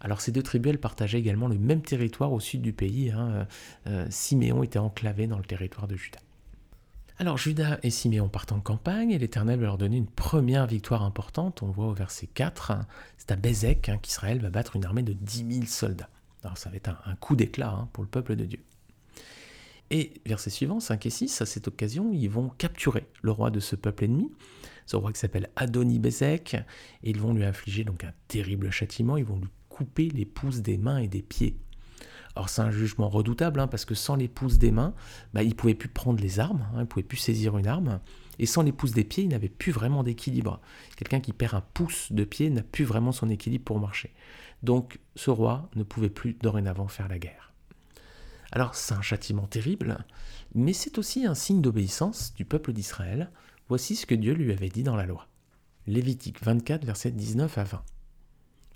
Alors 0.00 0.20
ces 0.20 0.30
deux 0.30 0.42
tribus, 0.42 0.70
elles 0.70 0.80
partageaient 0.80 1.18
également 1.18 1.48
le 1.48 1.58
même 1.58 1.82
territoire 1.82 2.32
au 2.32 2.40
sud 2.40 2.62
du 2.62 2.72
pays. 2.72 3.10
Hein. 3.10 3.46
Euh, 3.86 4.06
Siméon 4.08 4.62
était 4.62 4.78
enclavé 4.78 5.26
dans 5.26 5.38
le 5.38 5.44
territoire 5.44 5.88
de 5.88 5.96
Judas. 5.96 6.20
Alors 7.20 7.36
Judas 7.36 7.78
et 7.82 7.90
Siméon 7.90 8.30
partent 8.30 8.52
en 8.52 8.60
campagne 8.60 9.10
et 9.10 9.18
l'Éternel 9.18 9.60
va 9.60 9.66
leur 9.66 9.76
donner 9.76 9.98
une 9.98 10.06
première 10.06 10.66
victoire 10.66 11.02
importante. 11.02 11.62
On 11.62 11.66
le 11.66 11.72
voit 11.74 11.88
au 11.88 11.92
verset 11.92 12.26
4. 12.26 12.70
Hein. 12.70 12.86
C'est 13.18 13.30
à 13.30 13.36
Bézek 13.36 13.90
hein, 13.90 13.98
qu'Israël 14.00 14.40
va 14.40 14.48
battre 14.48 14.74
une 14.74 14.86
armée 14.86 15.02
de 15.02 15.12
10 15.12 15.52
000 15.56 15.66
soldats. 15.66 16.08
Alors 16.42 16.56
ça 16.56 16.70
va 16.70 16.76
être 16.76 16.88
un, 17.04 17.14
coup 17.16 17.36
d'éclat 17.36 17.72
hein, 17.72 17.90
pour 17.92 18.02
le 18.02 18.08
peuple 18.08 18.36
de 18.36 18.46
Dieu. 18.46 18.60
Et 19.90 20.14
verset 20.24 20.48
suivant, 20.48 20.80
5 20.80 21.04
et 21.04 21.10
6, 21.10 21.42
à 21.42 21.44
cette 21.44 21.68
occasion, 21.68 22.10
ils 22.10 22.30
vont 22.30 22.48
capturer 22.56 23.06
le 23.20 23.32
roi 23.32 23.50
de 23.50 23.60
ce 23.60 23.76
peuple 23.76 24.04
ennemi, 24.04 24.32
ce 24.86 24.96
roi 24.96 25.12
qui 25.12 25.20
s'appelle 25.20 25.50
Adoni 25.56 25.98
Bézek, 25.98 26.54
et 26.54 27.10
ils 27.10 27.20
vont 27.20 27.34
lui 27.34 27.44
infliger 27.44 27.84
donc 27.84 28.02
un 28.02 28.14
terrible 28.28 28.70
châtiment, 28.70 29.18
ils 29.18 29.26
vont 29.26 29.36
lui 29.36 29.50
couper 29.68 30.08
les 30.08 30.24
pouces 30.24 30.62
des 30.62 30.78
mains 30.78 30.96
et 30.96 31.08
des 31.08 31.20
pieds. 31.20 31.58
Alors 32.36 32.48
c'est 32.48 32.62
un 32.62 32.70
jugement 32.70 33.08
redoutable, 33.08 33.60
hein, 33.60 33.66
parce 33.66 33.84
que 33.84 33.94
sans 33.94 34.14
les 34.14 34.28
pouces 34.28 34.58
des 34.58 34.70
mains, 34.70 34.94
bah, 35.34 35.42
il 35.42 35.50
ne 35.50 35.54
pouvait 35.54 35.74
plus 35.74 35.88
prendre 35.88 36.20
les 36.20 36.38
armes, 36.38 36.66
hein, 36.70 36.76
il 36.76 36.80
ne 36.80 36.84
pouvait 36.84 37.02
plus 37.02 37.16
saisir 37.16 37.58
une 37.58 37.66
arme, 37.66 38.00
et 38.38 38.46
sans 38.46 38.62
les 38.62 38.72
pouces 38.72 38.92
des 38.92 39.04
pieds, 39.04 39.24
il 39.24 39.30
n'avait 39.30 39.48
plus 39.48 39.72
vraiment 39.72 40.02
d'équilibre. 40.02 40.60
Quelqu'un 40.96 41.20
qui 41.20 41.32
perd 41.32 41.54
un 41.54 41.60
pouce 41.60 42.12
de 42.12 42.24
pied 42.24 42.48
n'a 42.50 42.62
plus 42.62 42.84
vraiment 42.84 43.12
son 43.12 43.28
équilibre 43.28 43.64
pour 43.64 43.80
marcher. 43.80 44.14
Donc 44.62 45.00
ce 45.16 45.30
roi 45.30 45.68
ne 45.74 45.82
pouvait 45.82 46.10
plus 46.10 46.34
dorénavant 46.34 46.88
faire 46.88 47.08
la 47.08 47.18
guerre. 47.18 47.52
Alors 48.52 48.74
c'est 48.74 48.94
un 48.94 49.02
châtiment 49.02 49.46
terrible, 49.46 50.04
mais 50.54 50.72
c'est 50.72 50.98
aussi 50.98 51.26
un 51.26 51.34
signe 51.34 51.60
d'obéissance 51.60 52.34
du 52.34 52.44
peuple 52.44 52.72
d'Israël. 52.72 53.30
Voici 53.68 53.94
ce 53.94 54.06
que 54.06 54.14
Dieu 54.14 54.34
lui 54.34 54.52
avait 54.52 54.68
dit 54.68 54.82
dans 54.82 54.96
la 54.96 55.06
loi. 55.06 55.28
Lévitique 55.86 56.42
24, 56.42 56.84
versets 56.84 57.10
19 57.10 57.58
à 57.58 57.64
20. 57.64 57.82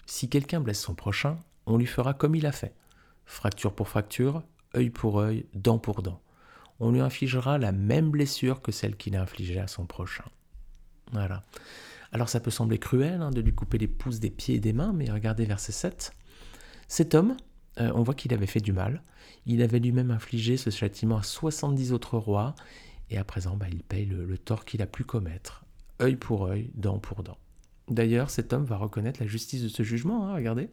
Si 0.06 0.28
quelqu'un 0.28 0.60
blesse 0.60 0.80
son 0.80 0.94
prochain, 0.94 1.38
on 1.66 1.78
lui 1.78 1.86
fera 1.86 2.14
comme 2.14 2.34
il 2.34 2.46
a 2.46 2.52
fait 2.52 2.74
fracture 3.26 3.74
pour 3.74 3.88
fracture, 3.88 4.42
œil 4.76 4.90
pour 4.90 5.20
œil, 5.20 5.46
dent 5.54 5.78
pour 5.78 6.02
dent. 6.02 6.20
On 6.80 6.90
lui 6.90 7.00
infligera 7.00 7.58
la 7.58 7.72
même 7.72 8.10
blessure 8.10 8.60
que 8.60 8.72
celle 8.72 8.96
qu'il 8.96 9.16
a 9.16 9.22
infligée 9.22 9.60
à 9.60 9.66
son 9.66 9.86
prochain. 9.86 10.24
Voilà. 11.12 11.44
Alors 12.12 12.28
ça 12.28 12.40
peut 12.40 12.50
sembler 12.50 12.78
cruel 12.78 13.20
hein, 13.20 13.30
de 13.30 13.40
lui 13.40 13.54
couper 13.54 13.78
les 13.78 13.88
pouces 13.88 14.20
des 14.20 14.30
pieds 14.30 14.56
et 14.56 14.60
des 14.60 14.72
mains, 14.72 14.92
mais 14.92 15.10
regardez 15.10 15.44
verset 15.44 15.72
7. 15.72 16.12
Cet 16.88 17.14
homme, 17.14 17.36
euh, 17.80 17.90
on 17.94 18.02
voit 18.02 18.14
qu'il 18.14 18.32
avait 18.32 18.46
fait 18.46 18.60
du 18.60 18.72
mal. 18.72 19.02
Il 19.46 19.62
avait 19.62 19.78
lui-même 19.80 20.10
infligé 20.10 20.56
ce 20.56 20.70
châtiment 20.70 21.18
à 21.18 21.22
70 21.22 21.92
autres 21.92 22.16
rois, 22.16 22.54
et 23.10 23.18
à 23.18 23.24
présent, 23.24 23.56
bah, 23.56 23.66
il 23.70 23.82
paye 23.82 24.06
le, 24.06 24.38
tort 24.38 24.64
qu'il 24.64 24.80
a 24.82 24.86
pu 24.86 25.04
commettre, 25.04 25.64
œil 26.00 26.16
pour 26.16 26.46
œil, 26.46 26.70
dent 26.74 26.98
pour 26.98 27.22
dent. 27.22 27.38
D'ailleurs, 27.88 28.30
cet 28.30 28.52
homme 28.52 28.64
va 28.64 28.76
reconnaître 28.76 29.20
la 29.20 29.26
justice 29.26 29.62
de 29.62 29.68
ce 29.68 29.82
jugement, 29.82 30.28
hein, 30.28 30.34
regardez. 30.34 30.70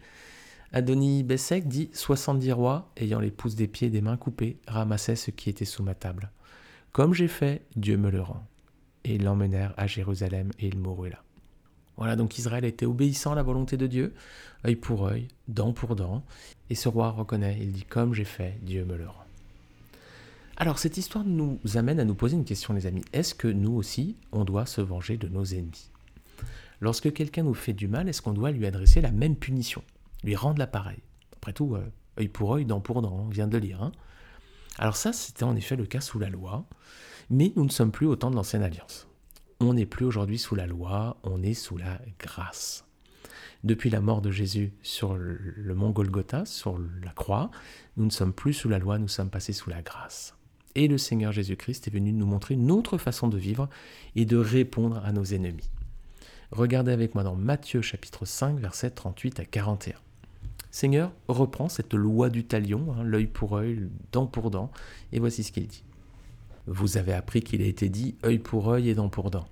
Adoni 0.73 1.23
Bessek 1.23 1.67
dit 1.67 1.89
70 1.93 2.53
rois, 2.53 2.89
ayant 2.95 3.19
les 3.19 3.31
pouces 3.31 3.55
des 3.55 3.67
pieds 3.67 3.87
et 3.87 3.91
des 3.91 4.01
mains 4.01 4.15
coupés, 4.15 4.57
ramassaient 4.67 5.17
ce 5.17 5.29
qui 5.29 5.49
était 5.49 5.65
sous 5.65 5.83
ma 5.83 5.95
table. 5.95 6.31
Comme 6.93 7.13
j'ai 7.13 7.27
fait, 7.27 7.65
Dieu 7.75 7.97
me 7.97 8.09
le 8.09 8.21
rend. 8.21 8.45
Et 9.03 9.15
ils 9.15 9.23
l'emmenèrent 9.23 9.73
à 9.75 9.87
Jérusalem 9.87 10.51
et 10.59 10.67
il 10.67 10.77
mourut 10.77 11.09
là. 11.09 11.23
Voilà, 11.97 12.15
donc 12.15 12.37
Israël 12.37 12.63
était 12.63 12.85
obéissant 12.85 13.33
à 13.33 13.35
la 13.35 13.43
volonté 13.43 13.75
de 13.75 13.85
Dieu, 13.85 14.13
œil 14.65 14.77
pour 14.77 15.05
œil, 15.07 15.27
dent 15.49 15.73
pour 15.73 15.95
dent. 15.97 16.23
Et 16.69 16.75
ce 16.75 16.87
roi 16.87 17.11
reconnaît, 17.11 17.57
il 17.59 17.73
dit 17.73 17.83
Comme 17.83 18.13
j'ai 18.13 18.23
fait, 18.23 18.57
Dieu 18.61 18.85
me 18.85 18.95
le 18.95 19.07
rend. 19.07 19.25
Alors 20.55 20.79
cette 20.79 20.97
histoire 20.97 21.25
nous 21.25 21.59
amène 21.75 21.99
à 21.99 22.05
nous 22.05 22.15
poser 22.15 22.37
une 22.37 22.45
question, 22.45 22.73
les 22.73 22.85
amis. 22.85 23.03
Est-ce 23.11 23.35
que 23.35 23.47
nous 23.47 23.73
aussi, 23.73 24.15
on 24.31 24.45
doit 24.45 24.65
se 24.65 24.79
venger 24.79 25.17
de 25.17 25.27
nos 25.27 25.43
ennemis? 25.43 25.89
Lorsque 26.79 27.11
quelqu'un 27.11 27.43
nous 27.43 27.53
fait 27.53 27.73
du 27.73 27.87
mal, 27.87 28.07
est-ce 28.07 28.21
qu'on 28.21 28.33
doit 28.33 28.51
lui 28.51 28.65
adresser 28.65 29.01
la 29.01 29.11
même 29.11 29.35
punition? 29.35 29.83
Lui 30.23 30.35
rendre 30.35 30.59
l'appareil. 30.59 30.99
Après 31.35 31.53
tout, 31.53 31.75
euh, 31.75 31.91
œil 32.19 32.27
pour 32.27 32.53
œil, 32.53 32.65
dent 32.65 32.81
pour 32.81 33.01
dent, 33.01 33.13
on 33.13 33.29
vient 33.29 33.47
de 33.47 33.57
le 33.57 33.65
lire. 33.65 33.81
Hein. 33.81 33.91
Alors 34.77 34.95
ça, 34.95 35.13
c'était 35.13 35.43
en 35.43 35.55
effet 35.55 35.75
le 35.75 35.85
cas 35.85 36.01
sous 36.01 36.19
la 36.19 36.29
loi, 36.29 36.65
mais 37.29 37.51
nous 37.55 37.65
ne 37.65 37.69
sommes 37.69 37.91
plus 37.91 38.07
au 38.07 38.15
temps 38.15 38.31
de 38.31 38.35
l'ancienne 38.35 38.63
alliance. 38.63 39.07
On 39.59 39.73
n'est 39.73 39.85
plus 39.85 40.05
aujourd'hui 40.05 40.39
sous 40.39 40.55
la 40.55 40.65
loi, 40.65 41.17
on 41.23 41.43
est 41.43 41.53
sous 41.53 41.77
la 41.77 41.99
grâce. 42.19 42.85
Depuis 43.63 43.91
la 43.91 44.01
mort 44.01 44.21
de 44.21 44.31
Jésus 44.31 44.73
sur 44.81 45.15
le 45.15 45.75
mont 45.75 45.91
Golgotha, 45.91 46.45
sur 46.45 46.79
la 47.03 47.11
croix, 47.11 47.51
nous 47.95 48.05
ne 48.05 48.09
sommes 48.09 48.33
plus 48.33 48.53
sous 48.53 48.69
la 48.69 48.79
loi, 48.79 48.97
nous 48.97 49.07
sommes 49.07 49.29
passés 49.29 49.53
sous 49.53 49.69
la 49.69 49.83
grâce. 49.83 50.35
Et 50.73 50.87
le 50.87 50.97
Seigneur 50.97 51.31
Jésus-Christ 51.31 51.87
est 51.87 51.91
venu 51.91 52.11
nous 52.11 52.25
montrer 52.25 52.55
une 52.55 52.71
autre 52.71 52.97
façon 52.97 53.27
de 53.27 53.37
vivre 53.37 53.69
et 54.15 54.25
de 54.25 54.37
répondre 54.37 55.01
à 55.05 55.11
nos 55.11 55.25
ennemis. 55.25 55.69
Regardez 56.51 56.91
avec 56.91 57.13
moi 57.13 57.23
dans 57.23 57.35
Matthieu 57.35 57.81
chapitre 57.81 58.25
5, 58.25 58.57
versets 58.59 58.89
38 58.89 59.39
à 59.39 59.45
41. 59.45 59.95
Seigneur 60.71 61.11
reprend 61.27 61.67
cette 61.67 61.93
loi 61.93 62.29
du 62.29 62.45
talion, 62.45 62.93
hein, 62.93 63.03
l'œil 63.03 63.27
pour 63.27 63.57
œil, 63.57 63.89
dent 64.13 64.25
pour 64.25 64.51
dent, 64.51 64.71
et 65.11 65.19
voici 65.19 65.43
ce 65.43 65.51
qu'il 65.51 65.67
dit. 65.67 65.83
Vous 66.65 66.97
avez 66.97 67.13
appris 67.13 67.41
qu'il 67.41 67.61
a 67.61 67.65
été 67.65 67.89
dit 67.89 68.15
œil 68.23 68.39
pour 68.39 68.69
œil 68.69 68.89
et 68.89 68.95
dent 68.95 69.09
pour 69.09 69.31
dent. 69.31 69.47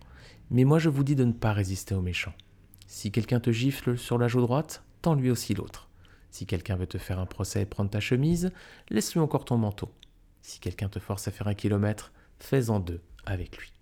Mais 0.49 0.63
moi 0.63 0.79
je 0.79 0.89
vous 0.89 1.03
dis 1.03 1.15
de 1.15 1.25
ne 1.25 1.33
pas 1.33 1.51
résister 1.51 1.93
aux 1.93 2.01
méchants. 2.01 2.33
Si 2.87 3.11
quelqu'un 3.11 3.39
te 3.39 3.51
gifle 3.51 3.97
sur 3.97 4.17
la 4.17 4.27
joue 4.27 4.41
droite, 4.41 4.83
tends 5.01 5.13
lui 5.13 5.29
aussi 5.29 5.53
l'autre. 5.53 5.89
Si 6.31 6.45
quelqu'un 6.45 6.77
veut 6.77 6.87
te 6.87 6.97
faire 6.97 7.19
un 7.19 7.25
procès 7.25 7.63
et 7.63 7.65
prendre 7.65 7.89
ta 7.89 7.99
chemise, 7.99 8.51
laisse-lui 8.89 9.19
encore 9.19 9.45
ton 9.45 9.57
manteau. 9.57 9.91
Si 10.41 10.59
quelqu'un 10.59 10.87
te 10.87 10.99
force 10.99 11.27
à 11.27 11.31
faire 11.31 11.47
un 11.47 11.53
kilomètre, 11.53 12.13
fais-en 12.39 12.79
deux 12.79 13.01
avec 13.25 13.57
lui. 13.57 13.73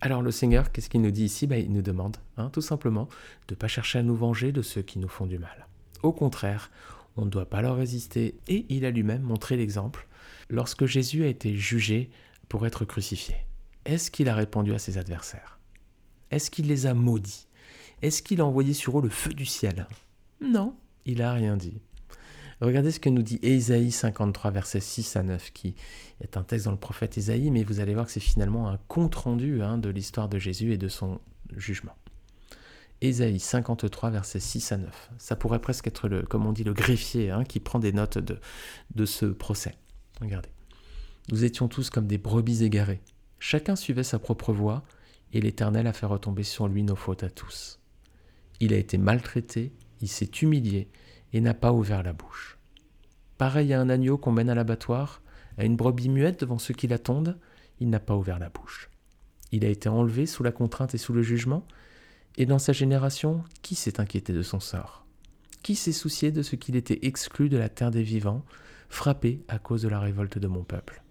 Alors 0.00 0.22
le 0.22 0.30
Seigneur, 0.30 0.72
qu'est-ce 0.72 0.88
qu'il 0.88 1.02
nous 1.02 1.10
dit 1.10 1.24
ici? 1.24 1.46
Ben, 1.46 1.62
Il 1.62 1.72
nous 1.72 1.82
demande, 1.82 2.16
hein, 2.36 2.50
tout 2.50 2.60
simplement, 2.60 3.08
de 3.48 3.54
ne 3.54 3.58
pas 3.58 3.68
chercher 3.68 3.98
à 3.98 4.02
nous 4.02 4.16
venger 4.16 4.52
de 4.52 4.62
ceux 4.62 4.82
qui 4.82 4.98
nous 4.98 5.08
font 5.08 5.26
du 5.26 5.38
mal. 5.38 5.66
Au 6.04 6.12
contraire, 6.12 6.70
on 7.16 7.24
ne 7.24 7.30
doit 7.30 7.48
pas 7.48 7.62
leur 7.62 7.76
résister. 7.76 8.34
Et 8.46 8.66
il 8.68 8.84
a 8.84 8.90
lui-même 8.90 9.22
montré 9.22 9.56
l'exemple 9.56 10.06
lorsque 10.50 10.84
Jésus 10.84 11.24
a 11.24 11.28
été 11.28 11.56
jugé 11.56 12.10
pour 12.50 12.66
être 12.66 12.84
crucifié. 12.84 13.36
Est-ce 13.86 14.10
qu'il 14.10 14.28
a 14.28 14.34
répondu 14.34 14.74
à 14.74 14.78
ses 14.78 14.98
adversaires? 14.98 15.58
Est-ce 16.30 16.50
qu'il 16.50 16.66
les 16.66 16.84
a 16.84 16.92
maudits? 16.92 17.48
Est-ce 18.02 18.22
qu'il 18.22 18.42
a 18.42 18.44
envoyé 18.44 18.74
sur 18.74 18.98
eux 18.98 19.02
le 19.02 19.08
feu 19.08 19.32
du 19.32 19.46
ciel? 19.46 19.86
Non, 20.42 20.76
il 21.06 21.18
n'a 21.18 21.32
rien 21.32 21.56
dit. 21.56 21.80
Regardez 22.60 22.90
ce 22.90 23.00
que 23.00 23.08
nous 23.08 23.22
dit 23.22 23.38
Ésaïe 23.42 23.90
53, 23.90 24.50
versets 24.50 24.80
6 24.80 25.16
à 25.16 25.22
9, 25.22 25.52
qui 25.54 25.74
est 26.20 26.36
un 26.36 26.42
texte 26.42 26.66
dans 26.66 26.72
le 26.72 26.76
prophète 26.76 27.16
Ésaïe, 27.16 27.50
mais 27.50 27.64
vous 27.64 27.80
allez 27.80 27.94
voir 27.94 28.04
que 28.04 28.12
c'est 28.12 28.20
finalement 28.20 28.68
un 28.68 28.78
compte-rendu 28.88 29.62
hein, 29.62 29.78
de 29.78 29.88
l'histoire 29.88 30.28
de 30.28 30.38
Jésus 30.38 30.74
et 30.74 30.78
de 30.78 30.88
son 30.88 31.18
jugement. 31.56 31.96
Ésaïe 33.04 33.38
53, 33.38 34.10
versets 34.10 34.40
6 34.40 34.72
à 34.72 34.76
9. 34.78 35.10
Ça 35.18 35.36
pourrait 35.36 35.60
presque 35.60 35.86
être, 35.86 36.08
le, 36.08 36.22
comme 36.22 36.46
on 36.46 36.52
dit, 36.52 36.64
le 36.64 36.72
greffier 36.72 37.30
hein, 37.30 37.44
qui 37.44 37.60
prend 37.60 37.78
des 37.78 37.92
notes 37.92 38.18
de, 38.18 38.38
de 38.94 39.04
ce 39.04 39.26
procès. 39.26 39.74
Regardez. 40.20 40.48
Nous 41.30 41.44
étions 41.44 41.68
tous 41.68 41.90
comme 41.90 42.06
des 42.06 42.18
brebis 42.18 42.64
égarées. 42.64 43.02
Chacun 43.38 43.76
suivait 43.76 44.04
sa 44.04 44.18
propre 44.18 44.52
voie, 44.52 44.84
et 45.32 45.40
l'Éternel 45.40 45.86
a 45.86 45.92
fait 45.92 46.06
retomber 46.06 46.44
sur 46.44 46.66
lui 46.66 46.82
nos 46.82 46.96
fautes 46.96 47.24
à 47.24 47.30
tous. 47.30 47.80
Il 48.60 48.72
a 48.72 48.78
été 48.78 48.96
maltraité, 48.96 49.72
il 50.00 50.08
s'est 50.08 50.30
humilié, 50.40 50.88
et 51.32 51.40
n'a 51.40 51.54
pas 51.54 51.72
ouvert 51.72 52.02
la 52.02 52.12
bouche. 52.12 52.58
Pareil 53.36 53.72
à 53.74 53.80
un 53.80 53.90
agneau 53.90 54.16
qu'on 54.16 54.32
mène 54.32 54.48
à 54.48 54.54
l'abattoir, 54.54 55.20
à 55.58 55.64
une 55.64 55.76
brebis 55.76 56.08
muette 56.08 56.40
devant 56.40 56.58
ceux 56.58 56.74
qui 56.74 56.86
l'attendent, 56.86 57.38
il 57.80 57.90
n'a 57.90 58.00
pas 58.00 58.14
ouvert 58.14 58.38
la 58.38 58.48
bouche. 58.48 58.90
Il 59.52 59.64
a 59.64 59.68
été 59.68 59.88
enlevé 59.88 60.26
sous 60.26 60.42
la 60.42 60.52
contrainte 60.52 60.94
et 60.94 60.98
sous 60.98 61.12
le 61.12 61.22
jugement, 61.22 61.66
et 62.36 62.46
dans 62.46 62.58
sa 62.58 62.72
génération, 62.72 63.44
qui 63.62 63.74
s'est 63.74 64.00
inquiété 64.00 64.32
de 64.32 64.42
son 64.42 64.60
sort? 64.60 65.06
Qui 65.62 65.76
s'est 65.76 65.92
soucié 65.92 66.32
de 66.32 66.42
ce 66.42 66.56
qu'il 66.56 66.76
était 66.76 67.06
exclu 67.06 67.48
de 67.48 67.56
la 67.56 67.68
terre 67.68 67.90
des 67.90 68.02
vivants, 68.02 68.44
frappé 68.88 69.42
à 69.48 69.58
cause 69.58 69.82
de 69.82 69.88
la 69.88 70.00
révolte 70.00 70.38
de 70.38 70.48
mon 70.48 70.64
peuple? 70.64 71.02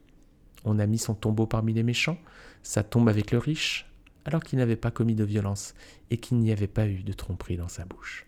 On 0.65 0.79
a 0.79 0.85
mis 0.85 0.97
son 0.97 1.15
tombeau 1.15 1.47
parmi 1.47 1.73
les 1.73 1.83
méchants, 1.83 2.17
sa 2.61 2.83
tombe 2.83 3.09
avec 3.09 3.31
le 3.31 3.37
riche, 3.37 3.89
alors 4.25 4.43
qu'il 4.43 4.59
n'avait 4.59 4.75
pas 4.75 4.91
commis 4.91 5.15
de 5.15 5.23
violence 5.23 5.73
et 6.09 6.17
qu'il 6.17 6.37
n'y 6.37 6.51
avait 6.51 6.67
pas 6.67 6.87
eu 6.87 7.03
de 7.03 7.13
tromperie 7.13 7.57
dans 7.57 7.67
sa 7.67 7.85
bouche. 7.85 8.25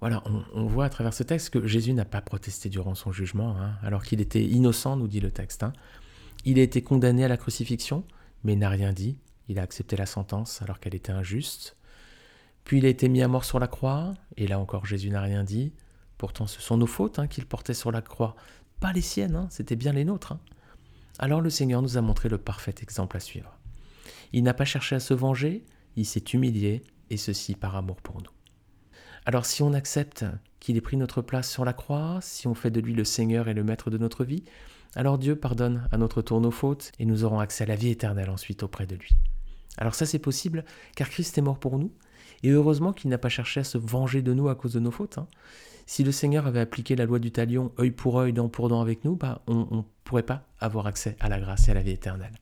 Voilà, 0.00 0.22
on, 0.54 0.64
voit 0.64 0.86
à 0.86 0.88
travers 0.88 1.12
ce 1.12 1.22
texte 1.22 1.50
que 1.50 1.66
Jésus 1.66 1.92
n'a 1.92 2.06
pas 2.06 2.22
protesté 2.22 2.70
durant 2.70 2.94
son 2.94 3.12
jugement, 3.12 3.54
hein, 3.58 3.74
alors 3.82 4.02
qu'il 4.02 4.22
était 4.22 4.42
innocent, 4.42 4.96
nous 4.96 5.08
dit 5.08 5.20
le 5.20 5.30
texte. 5.30 5.62
Hein. 5.62 5.74
Il 6.46 6.58
a 6.58 6.62
été 6.62 6.82
condamné 6.82 7.24
à 7.24 7.28
la 7.28 7.36
crucifixion, 7.36 8.04
mais 8.42 8.56
n'a 8.56 8.70
rien 8.70 8.94
dit. 8.94 9.18
Il 9.50 9.58
a 9.58 9.62
accepté 9.62 9.96
la 9.96 10.06
sentence 10.06 10.62
alors 10.62 10.78
qu'elle 10.78 10.94
était 10.94 11.10
injuste. 11.10 11.76
Puis 12.62 12.78
il 12.78 12.86
a 12.86 12.88
été 12.88 13.08
mis 13.08 13.20
à 13.20 13.26
mort 13.26 13.44
sur 13.44 13.58
la 13.58 13.66
croix, 13.66 14.14
et 14.36 14.46
là 14.46 14.60
encore 14.60 14.86
Jésus 14.86 15.10
n'a 15.10 15.22
rien 15.22 15.42
dit. 15.42 15.72
Pourtant 16.18 16.46
ce 16.46 16.60
sont 16.60 16.76
nos 16.76 16.86
fautes 16.86 17.18
hein, 17.18 17.26
qu'il 17.26 17.46
portait 17.46 17.74
sur 17.74 17.90
la 17.90 18.00
croix, 18.00 18.36
pas 18.78 18.92
les 18.92 19.00
siennes, 19.00 19.48
c'était 19.50 19.74
bien 19.74 19.92
les 19.92 20.04
nôtres. 20.04 20.36
Alors 21.18 21.40
le 21.40 21.50
Seigneur 21.50 21.82
nous 21.82 21.98
a 21.98 22.00
montré 22.00 22.28
le 22.28 22.38
parfait 22.38 22.76
exemple 22.80 23.16
à 23.16 23.20
suivre. 23.20 23.58
Il 24.32 24.44
n'a 24.44 24.54
pas 24.54 24.64
cherché 24.64 24.94
à 24.94 25.00
se 25.00 25.14
venger, 25.14 25.64
il 25.96 26.06
s'est 26.06 26.20
humilié, 26.32 26.84
et 27.10 27.16
ceci 27.16 27.56
par 27.56 27.74
amour 27.74 27.96
pour 27.96 28.22
nous. 28.22 28.30
Alors 29.26 29.46
si 29.46 29.64
on 29.64 29.72
accepte 29.72 30.24
qu'il 30.60 30.76
ait 30.76 30.80
pris 30.80 30.96
notre 30.96 31.22
place 31.22 31.50
sur 31.50 31.64
la 31.64 31.72
croix, 31.72 32.20
si 32.22 32.46
on 32.46 32.54
fait 32.54 32.70
de 32.70 32.80
lui 32.80 32.94
le 32.94 33.04
Seigneur 33.04 33.48
et 33.48 33.54
le 33.54 33.64
Maître 33.64 33.90
de 33.90 33.98
notre 33.98 34.24
vie, 34.24 34.44
alors 34.94 35.18
Dieu 35.18 35.34
pardonne 35.34 35.88
à 35.90 35.98
notre 35.98 36.22
tour 36.22 36.40
nos 36.40 36.52
fautes 36.52 36.92
et 37.00 37.04
nous 37.04 37.24
aurons 37.24 37.40
accès 37.40 37.64
à 37.64 37.66
la 37.66 37.74
vie 37.74 37.88
éternelle 37.88 38.30
ensuite 38.30 38.62
auprès 38.62 38.86
de 38.86 38.94
lui. 38.94 39.10
Alors 39.80 39.94
ça 39.94 40.06
c'est 40.06 40.18
possible 40.18 40.64
car 40.94 41.08
Christ 41.08 41.36
est 41.38 41.42
mort 41.42 41.58
pour 41.58 41.78
nous 41.78 41.92
et 42.42 42.50
heureusement 42.50 42.92
qu'il 42.92 43.10
n'a 43.10 43.18
pas 43.18 43.28
cherché 43.28 43.60
à 43.60 43.64
se 43.64 43.78
venger 43.78 44.22
de 44.22 44.32
nous 44.32 44.48
à 44.48 44.54
cause 44.54 44.74
de 44.74 44.80
nos 44.80 44.90
fautes. 44.90 45.18
Hein. 45.18 45.26
Si 45.86 46.04
le 46.04 46.12
Seigneur 46.12 46.46
avait 46.46 46.60
appliqué 46.60 46.94
la 46.94 47.04
loi 47.04 47.18
du 47.18 47.32
talion 47.32 47.72
œil 47.78 47.90
pour 47.90 48.20
œil, 48.20 48.32
dent 48.32 48.48
pour 48.48 48.68
dent 48.68 48.80
avec 48.80 49.04
nous, 49.04 49.16
bah, 49.16 49.42
on 49.48 49.66
ne 49.70 49.82
pourrait 50.04 50.22
pas 50.22 50.46
avoir 50.60 50.86
accès 50.86 51.16
à 51.18 51.28
la 51.28 51.40
grâce 51.40 51.68
et 51.68 51.72
à 51.72 51.74
la 51.74 51.82
vie 51.82 51.90
éternelle. 51.90 52.34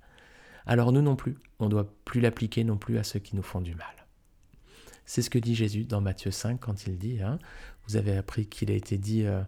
Alors 0.67 0.93
nous 0.93 1.01
non 1.01 1.17
plus, 1.17 1.37
on 1.59 1.65
ne 1.65 1.71
doit 1.71 1.91
plus 2.05 2.21
l'appliquer 2.21 2.63
non 2.63 2.77
plus 2.77 2.99
à 2.99 3.05
ceux 3.05 3.21
qui 3.21 3.37
nous 3.37 3.43
font 3.43 3.63
du 3.63 3.75
mal. 3.75 3.87
C'est 5.07 5.23
ce 5.23 5.31
que 5.31 5.39
dit 5.39 5.55
Jésus 5.55 5.85
dans 5.85 6.03
Matthieu 6.03 6.31
5 6.31 6.61
quand 6.61 6.87
il 6.87 6.99
dit, 6.99 7.23
hein, 7.23 7.39
vous 7.87 7.97
avez 7.97 8.17
appris 8.17 8.47
qu'il 8.47 8.71
a 8.71 8.75
été 8.75 8.99
dit 8.99 9.25
euh, 9.25 9.41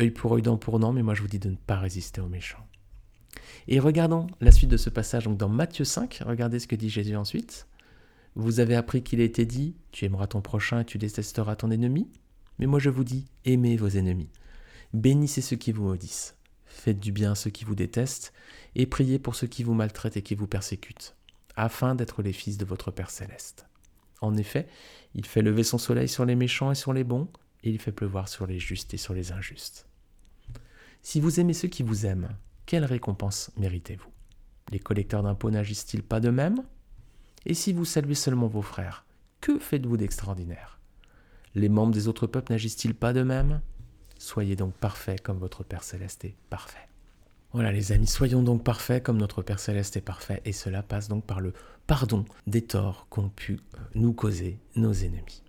œil 0.00 0.10
pour 0.10 0.32
œil, 0.34 0.42
dent 0.42 0.56
pour 0.56 0.80
dent, 0.80 0.92
mais 0.92 1.04
moi 1.04 1.14
je 1.14 1.22
vous 1.22 1.28
dis 1.28 1.38
de 1.38 1.50
ne 1.50 1.56
pas 1.56 1.78
résister 1.78 2.20
aux 2.20 2.28
méchants. 2.28 2.66
Et 3.68 3.78
regardons 3.78 4.26
la 4.40 4.50
suite 4.50 4.70
de 4.70 4.76
ce 4.76 4.90
passage, 4.90 5.24
donc 5.24 5.36
dans 5.36 5.48
Matthieu 5.48 5.84
5, 5.84 6.22
regardez 6.26 6.58
ce 6.58 6.66
que 6.66 6.76
dit 6.76 6.90
Jésus 6.90 7.16
ensuite. 7.16 7.66
Vous 8.34 8.60
avez 8.60 8.76
appris 8.76 9.02
qu'il 9.02 9.20
a 9.20 9.24
été 9.24 9.44
dit, 9.44 9.74
tu 9.92 10.04
aimeras 10.04 10.26
ton 10.26 10.40
prochain 10.40 10.80
et 10.80 10.84
tu 10.84 10.98
détesteras 10.98 11.56
ton 11.56 11.70
ennemi. 11.70 12.08
Mais 12.58 12.66
moi 12.66 12.78
je 12.78 12.90
vous 12.90 13.04
dis, 13.04 13.26
aimez 13.44 13.76
vos 13.76 13.88
ennemis. 13.88 14.28
Bénissez 14.92 15.40
ceux 15.40 15.56
qui 15.56 15.72
vous 15.72 15.84
maudissent. 15.84 16.36
Faites 16.66 17.00
du 17.00 17.12
bien 17.12 17.34
ceux 17.34 17.50
qui 17.50 17.64
vous 17.64 17.74
détestent, 17.74 18.32
et 18.74 18.86
priez 18.86 19.18
pour 19.18 19.34
ceux 19.34 19.46
qui 19.46 19.62
vous 19.64 19.74
maltraitent 19.74 20.16
et 20.16 20.22
qui 20.22 20.34
vous 20.34 20.46
persécutent, 20.46 21.16
afin 21.56 21.94
d'être 21.94 22.22
les 22.22 22.32
fils 22.32 22.58
de 22.58 22.64
votre 22.64 22.90
Père 22.90 23.10
céleste. 23.10 23.66
En 24.20 24.36
effet, 24.36 24.68
il 25.14 25.26
fait 25.26 25.42
lever 25.42 25.64
son 25.64 25.78
soleil 25.78 26.08
sur 26.08 26.24
les 26.24 26.36
méchants 26.36 26.70
et 26.70 26.76
sur 26.76 26.92
les 26.92 27.04
bons, 27.04 27.28
et 27.62 27.70
il 27.70 27.80
fait 27.80 27.92
pleuvoir 27.92 28.28
sur 28.28 28.46
les 28.46 28.58
justes 28.58 28.94
et 28.94 28.98
sur 28.98 29.14
les 29.14 29.32
injustes. 29.32 29.86
Si 31.02 31.20
vous 31.20 31.40
aimez 31.40 31.54
ceux 31.54 31.68
qui 31.68 31.82
vous 31.82 32.06
aiment, 32.06 32.36
quelle 32.66 32.84
récompense 32.84 33.50
méritez-vous? 33.56 34.10
Les 34.70 34.78
collecteurs 34.78 35.22
d'impôts 35.22 35.50
n'agissent-ils 35.50 36.02
pas 36.02 36.20
de 36.20 36.30
même? 36.30 36.62
Et 37.46 37.54
si 37.54 37.72
vous 37.72 37.84
saluez 37.84 38.14
seulement 38.14 38.46
vos 38.46 38.62
frères, 38.62 39.04
que 39.40 39.58
faites-vous 39.58 39.96
d'extraordinaire? 39.96 40.78
Les 41.54 41.68
membres 41.68 41.92
des 41.92 42.06
autres 42.06 42.26
peuples 42.26 42.52
n'agissent-ils 42.52 42.94
pas 42.94 43.12
de 43.12 43.22
même? 43.22 43.60
Soyez 44.18 44.54
donc 44.54 44.74
parfaits 44.74 45.22
comme 45.22 45.38
votre 45.38 45.64
Père 45.64 45.82
céleste 45.82 46.24
est 46.24 46.36
parfait. 46.50 46.88
Voilà 47.52 47.72
les 47.72 47.90
amis, 47.90 48.06
soyons 48.06 48.42
donc 48.42 48.62
parfaits 48.62 49.02
comme 49.02 49.16
notre 49.16 49.42
Père 49.42 49.58
céleste 49.58 49.96
est 49.96 50.02
parfait, 50.02 50.40
et 50.44 50.52
cela 50.52 50.84
passe 50.84 51.08
donc 51.08 51.24
par 51.24 51.40
le 51.40 51.52
pardon 51.88 52.24
des 52.46 52.62
torts 52.62 53.08
qu'ont 53.08 53.28
pu 53.28 53.54
euh, 53.54 53.78
nous 53.96 54.12
causer 54.12 54.60
nos 54.76 54.92
ennemis. 54.92 55.42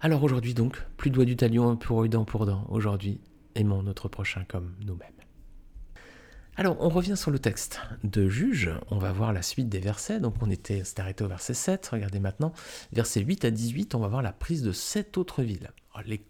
Alors 0.00 0.22
aujourd'hui 0.22 0.52
donc, 0.52 0.76
plus 0.98 1.10
doigt 1.10 1.24
du 1.24 1.36
talion 1.36 1.76
pour 1.76 2.06
dent 2.06 2.26
pour 2.26 2.44
dent. 2.44 2.66
Aujourd'hui, 2.68 3.20
aimons 3.54 3.82
notre 3.82 4.08
prochain 4.08 4.44
comme 4.46 4.74
nous-mêmes. 4.84 5.15
Alors 6.56 6.76
on 6.80 6.88
revient 6.88 7.16
sur 7.16 7.30
le 7.30 7.38
texte 7.38 7.80
de 8.02 8.28
Juge, 8.28 8.70
on 8.90 8.96
va 8.96 9.12
voir 9.12 9.34
la 9.34 9.42
suite 9.42 9.68
des 9.68 9.78
versets, 9.78 10.20
donc 10.20 10.36
on 10.40 10.50
était 10.50 10.82
arrêté 10.96 11.22
au 11.22 11.28
verset 11.28 11.52
7, 11.52 11.86
regardez 11.92 12.18
maintenant, 12.18 12.54
verset 12.92 13.20
8 13.20 13.44
à 13.44 13.50
18, 13.50 13.94
on 13.94 13.98
va 13.98 14.08
voir 14.08 14.22
la 14.22 14.32
prise 14.32 14.62
de 14.62 14.72
sept 14.72 15.18
autres 15.18 15.42
villes. 15.42 15.70
les 16.06 16.24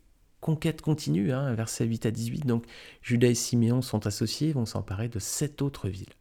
conquête 0.46 0.80
continue, 0.80 1.32
hein, 1.32 1.52
verset 1.54 1.86
8 1.86 2.06
à 2.06 2.10
18. 2.12 2.46
Donc 2.46 2.64
Judas 3.02 3.28
et 3.28 3.34
Siméon 3.34 3.82
sont 3.82 4.06
associés, 4.06 4.52
vont 4.52 4.64
s'emparer 4.64 5.08
de 5.08 5.18
sept 5.18 5.60
autres 5.60 5.88
villes. 5.88 6.14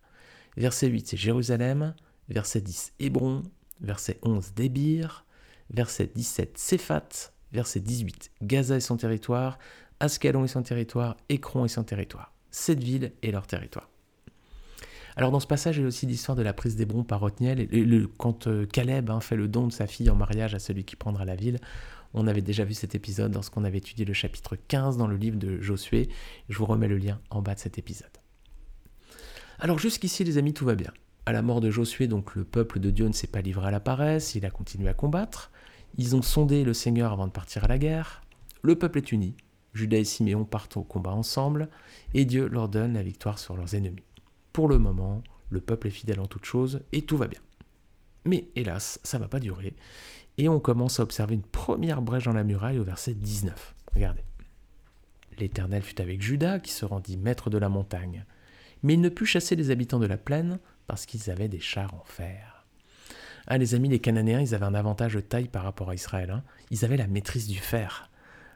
Verset 0.57 0.88
8, 0.88 1.09
c'est 1.09 1.17
Jérusalem. 1.17 1.93
Verset 2.29 2.62
10, 2.62 2.93
Hébron. 3.00 3.43
Verset 3.81 4.17
11, 4.24 4.53
Débir. 4.55 5.25
Verset 5.69 6.12
17, 6.15 6.57
Séphat. 6.57 7.31
Verset 7.51 7.81
18, 7.81 8.31
Gaza 8.41 8.77
et 8.77 8.81
son 8.81 8.97
territoire. 8.97 9.59
Ascalon 10.00 10.43
et 10.43 10.47
son 10.47 10.63
territoire. 10.63 11.17
Écron 11.29 11.65
et 11.65 11.69
son 11.69 11.83
territoire. 11.83 12.33
Sept 12.50 12.83
villes 12.83 13.12
et 13.21 13.31
leur 13.31 13.45
territoire. 13.45 13.89
Alors 15.17 15.31
dans 15.31 15.39
ce 15.39 15.48
passage, 15.48 15.77
il 15.77 15.81
y 15.81 15.84
a 15.86 15.88
aussi 15.88 16.05
l'histoire 16.05 16.36
de 16.36 16.41
la 16.41 16.53
prise 16.53 16.75
d'Hébron 16.75 17.03
par 17.03 17.24
Othniel. 17.24 17.62
Et 17.62 17.86
quand 18.17 18.48
euh, 18.48 18.65
Caleb 18.65 19.10
hein, 19.10 19.22
fait 19.22 19.38
le 19.38 19.48
don 19.48 19.67
de 19.67 19.72
sa 19.72 19.88
fille 19.88 20.10
en 20.10 20.15
mariage 20.15 20.53
à 20.53 20.60
celui 20.60 20.84
qui 20.84 20.95
prendra 20.95 21.24
la 21.24 21.36
ville, 21.36 21.60
on 22.13 22.27
avait 22.27 22.41
déjà 22.41 22.65
vu 22.65 22.74
cet 22.74 22.95
épisode 22.95 23.34
lorsqu'on 23.34 23.63
avait 23.63 23.77
étudié 23.77 24.05
le 24.05 24.13
chapitre 24.13 24.57
15 24.67 24.98
dans 24.98 25.07
le 25.07 25.15
livre 25.15 25.38
de 25.38 25.62
Josué. 25.62 26.10
Je 26.50 26.57
vous 26.57 26.65
remets 26.65 26.88
le 26.88 26.98
lien 26.98 27.19
en 27.29 27.41
bas 27.41 27.55
de 27.55 27.60
cet 27.60 27.77
épisode. 27.77 28.10
Alors 29.60 29.79
jusqu'ici 29.79 30.24
les 30.25 30.38
amis, 30.38 30.53
tout 30.53 30.65
va 30.65 30.75
bien. 30.75 30.91
À 31.25 31.31
la 31.31 31.41
mort 31.41 31.62
de 31.62 31.72
Josué, 31.72 32.07
donc 32.07 32.36
le 32.36 32.43
peuple 32.43 32.79
de 32.79 32.91
Dieu 32.91 33.07
ne 33.07 33.13
s'est 33.13 33.27
pas 33.27 33.41
livré 33.41 33.67
à 33.67 33.72
la 33.72 33.79
paresse, 33.79 34.36
il 34.36 34.45
a 34.45 34.50
continué 34.50 34.89
à 34.89 34.93
combattre. 34.93 35.51
Ils 35.98 36.15
ont 36.15 36.22
sondé 36.22 36.65
le 36.65 36.74
Seigneur 36.74 37.13
avant 37.13 37.27
de 37.27 37.31
partir 37.31 37.63
à 37.63 37.67
la 37.67 37.77
guerre. 37.77 38.22
Le 38.62 38.75
peuple 38.75 38.98
est 38.98 39.12
uni. 39.13 39.36
Judas 39.74 39.98
et 39.98 40.03
Siméon 40.03 40.43
partent 40.45 40.77
au 40.77 40.84
combat 40.84 41.12
ensemble 41.12 41.69
et 42.13 42.25
Dieu 42.25 42.48
leur 42.48 42.69
donne 42.69 42.93
la 42.93 43.03
victoire 43.03 43.39
sur 43.39 43.55
leurs 43.55 43.75
ennemis. 43.75 44.03
Pour 44.55 44.69
le 44.69 44.79
moment, 44.79 45.21
le 45.50 45.59
peuple 45.59 45.88
est 45.88 45.91
fidèle 45.91 46.21
en 46.21 46.27
toutes 46.27 46.45
choses 46.45 46.79
et 46.93 47.01
tout 47.01 47.17
va 47.17 47.27
bien. 47.27 47.41
Mais 48.24 48.47
hélas, 48.55 49.01
ça 49.03 49.17
ne 49.17 49.24
va 49.24 49.27
pas 49.27 49.41
durer 49.41 49.75
et 50.38 50.47
on 50.47 50.62
commence 50.62 51.01
à 51.01 51.03
observer 51.03 51.35
une 51.35 51.43
première 51.43 52.01
brèche 52.01 52.24
dans 52.24 52.31
la 52.31 52.45
muraille 52.45 52.79
au 52.79 52.85
verset 52.85 53.15
19. 53.15 53.75
Regardez. 53.93 54.24
L'Éternel 55.39 55.81
fut 55.81 56.00
avec 56.00 56.21
Judas, 56.21 56.59
qui 56.59 56.71
se 56.71 56.85
rendit 56.85 57.17
maître 57.17 57.50
de 57.50 57.57
la 57.57 57.67
montagne. 57.67 58.24
Mais 58.81 58.93
il 58.93 59.01
ne 59.01 59.09
put 59.09 59.25
chasser 59.25 59.57
les 59.57 59.71
habitants 59.71 60.00
de 60.00 60.05
la 60.05 60.17
plaine, 60.17 60.59
parce 60.88 61.05
qu'ils 61.05 61.29
avaient 61.29 61.50
des 61.50 61.59
chars 61.59 61.93
en 61.93 62.05
fer. 62.05 62.65
Ah, 63.47 63.57
les 63.57 63.75
amis, 63.75 63.89
les 63.89 64.00
Cananéens, 64.00 64.39
ils 64.39 64.55
avaient 64.55 64.65
un 64.65 64.74
avantage 64.74 65.15
de 65.15 65.19
taille 65.19 65.50
par 65.50 65.63
rapport 65.63 65.89
à 65.89 65.95
Israël. 65.95 66.29
Hein. 66.29 66.45
Ils 66.71 66.85
avaient 66.85 66.95
la 66.95 67.07
maîtrise 67.07 67.50
du 67.50 67.59
fer. 67.59 68.09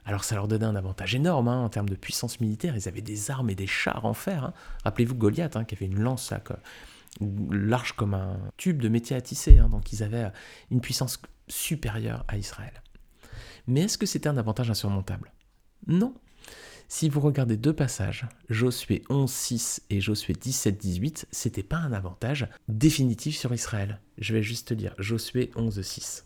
Alors 0.09 0.23
ça 0.23 0.33
leur 0.33 0.47
donnait 0.47 0.65
un 0.65 0.75
avantage 0.75 1.13
énorme 1.13 1.49
hein, 1.49 1.63
en 1.63 1.69
termes 1.69 1.87
de 1.87 1.95
puissance 1.95 2.39
militaire. 2.39 2.75
Ils 2.75 2.87
avaient 2.87 3.03
des 3.03 3.29
armes 3.29 3.51
et 3.51 3.53
des 3.53 3.67
chars 3.67 4.05
en 4.05 4.15
fer. 4.15 4.43
Hein. 4.43 4.53
Rappelez-vous 4.83 5.13
Goliath, 5.13 5.55
qui 5.67 5.75
avait 5.75 5.85
une 5.85 5.99
lance 5.99 6.33
large 7.51 7.91
comme 7.91 8.15
un 8.15 8.39
tube 8.57 8.81
de 8.81 8.89
métier 8.89 9.15
à 9.15 9.21
tisser. 9.21 9.53
Donc 9.69 9.93
ils 9.93 10.01
avaient 10.01 10.31
une 10.71 10.81
puissance 10.81 11.21
supérieur 11.47 12.25
à 12.27 12.37
Israël. 12.37 12.81
Mais 13.67 13.81
est-ce 13.81 13.99
que 13.99 14.07
c'était 14.07 14.29
un 14.29 14.37
avantage 14.37 14.71
insurmontable? 14.71 15.31
Non. 15.85 16.15
Si 16.87 17.07
vous 17.07 17.19
regardez 17.19 17.55
deux 17.55 17.73
passages, 17.73 18.25
Josué 18.49 19.03
11.6 19.11 19.81
et 19.91 20.01
Josué 20.01 20.33
17.18, 20.33 21.25
c'était 21.29 21.61
pas 21.61 21.77
un 21.77 21.93
avantage 21.93 22.47
définitif 22.67 23.37
sur 23.37 23.53
Israël. 23.53 24.01
Je 24.17 24.33
vais 24.33 24.41
juste 24.41 24.69
te 24.69 24.73
dire 24.73 24.95
Josué 24.97 25.51
11.6. 25.55 26.23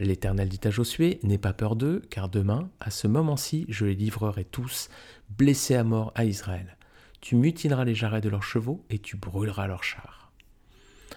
L'Éternel 0.00 0.48
dit 0.48 0.60
à 0.64 0.70
Josué, 0.70 1.18
N'aie 1.22 1.38
pas 1.38 1.52
peur 1.52 1.76
d'eux, 1.76 2.02
car 2.10 2.28
demain, 2.28 2.70
à 2.80 2.90
ce 2.90 3.06
moment-ci, 3.08 3.66
je 3.68 3.86
les 3.86 3.94
livrerai 3.94 4.44
tous, 4.44 4.88
blessés 5.30 5.74
à 5.74 5.84
mort 5.84 6.12
à 6.14 6.24
Israël. 6.24 6.76
Tu 7.20 7.34
mutileras 7.34 7.84
les 7.84 7.94
jarrets 7.94 8.20
de 8.20 8.28
leurs 8.28 8.44
chevaux 8.44 8.84
et 8.90 8.98
tu 8.98 9.16
brûleras 9.16 9.66
leurs 9.66 9.82
chars. 9.82 10.30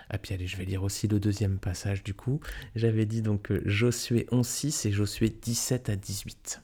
Ah 0.10 0.18
puis 0.18 0.34
allez, 0.34 0.48
je 0.48 0.58
vais 0.58 0.66
lire 0.66 0.84
aussi 0.84 1.08
le 1.08 1.20
deuxième 1.20 1.58
passage 1.58 2.04
du 2.04 2.14
coup. 2.14 2.40
J'avais 2.76 3.06
dit 3.06 3.22
donc 3.22 3.52
Josué 3.66 4.28
11.6 4.32 4.88
et 4.88 4.92
Josué 4.92 5.30
17 5.30 5.90
à 5.90 5.96
18. 5.96 6.62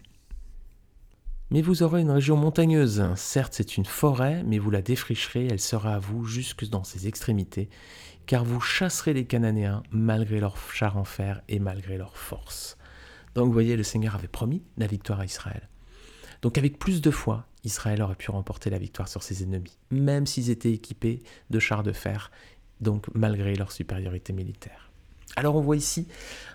Mais 1.49 1.61
vous 1.61 1.81
aurez 1.81 2.01
une 2.01 2.11
région 2.11 2.35
montagneuse. 2.35 3.05
Certes, 3.15 3.53
c'est 3.55 3.77
une 3.77 3.85
forêt, 3.85 4.43
mais 4.45 4.59
vous 4.59 4.69
la 4.69 4.81
défricherez, 4.81 5.47
elle 5.47 5.61
sera 5.61 5.95
à 5.95 5.99
vous 5.99 6.25
jusque 6.25 6.67
dans 6.67 6.83
ses 6.83 7.07
extrémités, 7.07 7.69
car 8.25 8.43
vous 8.43 8.59
chasserez 8.59 9.13
les 9.13 9.25
Cananéens 9.25 9.81
malgré 9.91 10.41
leurs 10.41 10.57
chars 10.73 10.97
en 10.97 11.05
fer 11.05 11.41
et 11.47 11.59
malgré 11.59 11.97
leur 11.97 12.17
force. 12.17 12.77
Donc 13.33 13.47
vous 13.47 13.53
voyez, 13.53 13.77
le 13.77 13.83
Seigneur 13.83 14.15
avait 14.15 14.27
promis 14.27 14.61
la 14.77 14.87
victoire 14.87 15.21
à 15.21 15.25
Israël. 15.25 15.69
Donc 16.41 16.57
avec 16.57 16.79
plus 16.79 16.99
de 16.99 17.11
foi, 17.11 17.47
Israël 17.63 18.01
aurait 18.01 18.15
pu 18.15 18.29
remporter 18.29 18.69
la 18.69 18.77
victoire 18.77 19.07
sur 19.07 19.23
ses 19.23 19.43
ennemis, 19.43 19.77
même 19.89 20.25
s'ils 20.25 20.49
étaient 20.49 20.73
équipés 20.73 21.23
de 21.49 21.59
chars 21.59 21.83
de 21.83 21.93
fer, 21.93 22.29
donc 22.81 23.05
malgré 23.15 23.55
leur 23.55 23.71
supériorité 23.71 24.33
militaire. 24.33 24.86
Alors 25.35 25.55
on 25.55 25.61
voit 25.61 25.75
ici 25.75 26.07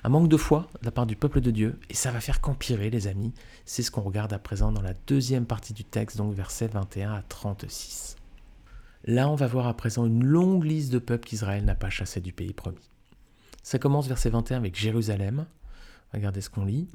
un 0.03 0.09
manque 0.09 0.29
de 0.29 0.37
foi 0.37 0.69
de 0.81 0.87
la 0.87 0.91
part 0.91 1.07
du 1.07 1.15
peuple 1.15 1.41
de 1.41 1.51
Dieu, 1.51 1.79
et 1.89 1.95
ça 1.95 2.11
va 2.11 2.21
faire 2.21 2.41
qu'empirer 2.41 2.91
les 2.91 3.07
amis. 3.07 3.33
C'est 3.65 3.83
ce 3.83 3.91
qu'on 3.91 4.01
regarde 4.01 4.33
à 4.33 4.39
présent 4.39 4.73
dans 4.73 4.83
la 4.83 4.95
deuxième 5.07 5.47
partie 5.47 5.73
du 5.73 5.85
texte, 5.85 6.17
donc 6.17 6.35
versets 6.35 6.69
21 6.69 7.13
à 7.13 7.23
36. 7.23 8.17
Là, 9.05 9.29
on 9.29 9.35
va 9.35 9.47
voir 9.47 9.67
à 9.67 9.77
présent 9.77 10.07
une 10.07 10.25
longue 10.25 10.65
liste 10.65 10.93
de 10.93 10.99
peuples 10.99 11.27
qu'Israël 11.27 11.65
n'a 11.65 11.75
pas 11.75 11.91
chassés 11.91 12.21
du 12.21 12.33
pays 12.33 12.53
promis. 12.53 12.91
Ça 13.63 13.79
commence 13.79 14.09
verset 14.09 14.31
21 14.31 14.59
avec 14.59 14.77
Jérusalem. 14.77 15.47
Regardez 16.13 16.41
ce 16.41 16.51
qu'on 16.51 16.65
lit. 16.65 16.89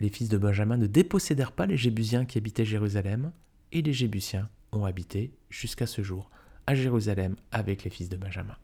Les 0.00 0.08
fils 0.08 0.28
de 0.28 0.38
Benjamin 0.38 0.76
ne 0.76 0.86
dépossédèrent 0.86 1.52
pas 1.52 1.66
les 1.66 1.76
Jébusiens 1.76 2.24
qui 2.24 2.38
habitaient 2.38 2.64
Jérusalem, 2.64 3.32
et 3.72 3.82
les 3.82 3.92
Jébusiens 3.92 4.48
ont 4.72 4.84
habité 4.84 5.32
jusqu'à 5.50 5.86
ce 5.86 6.02
jour 6.02 6.30
à 6.66 6.74
Jérusalem 6.74 7.36
avec 7.52 7.84
les 7.84 7.90
fils 7.90 8.08
de 8.08 8.16
Benjamin. 8.16 8.56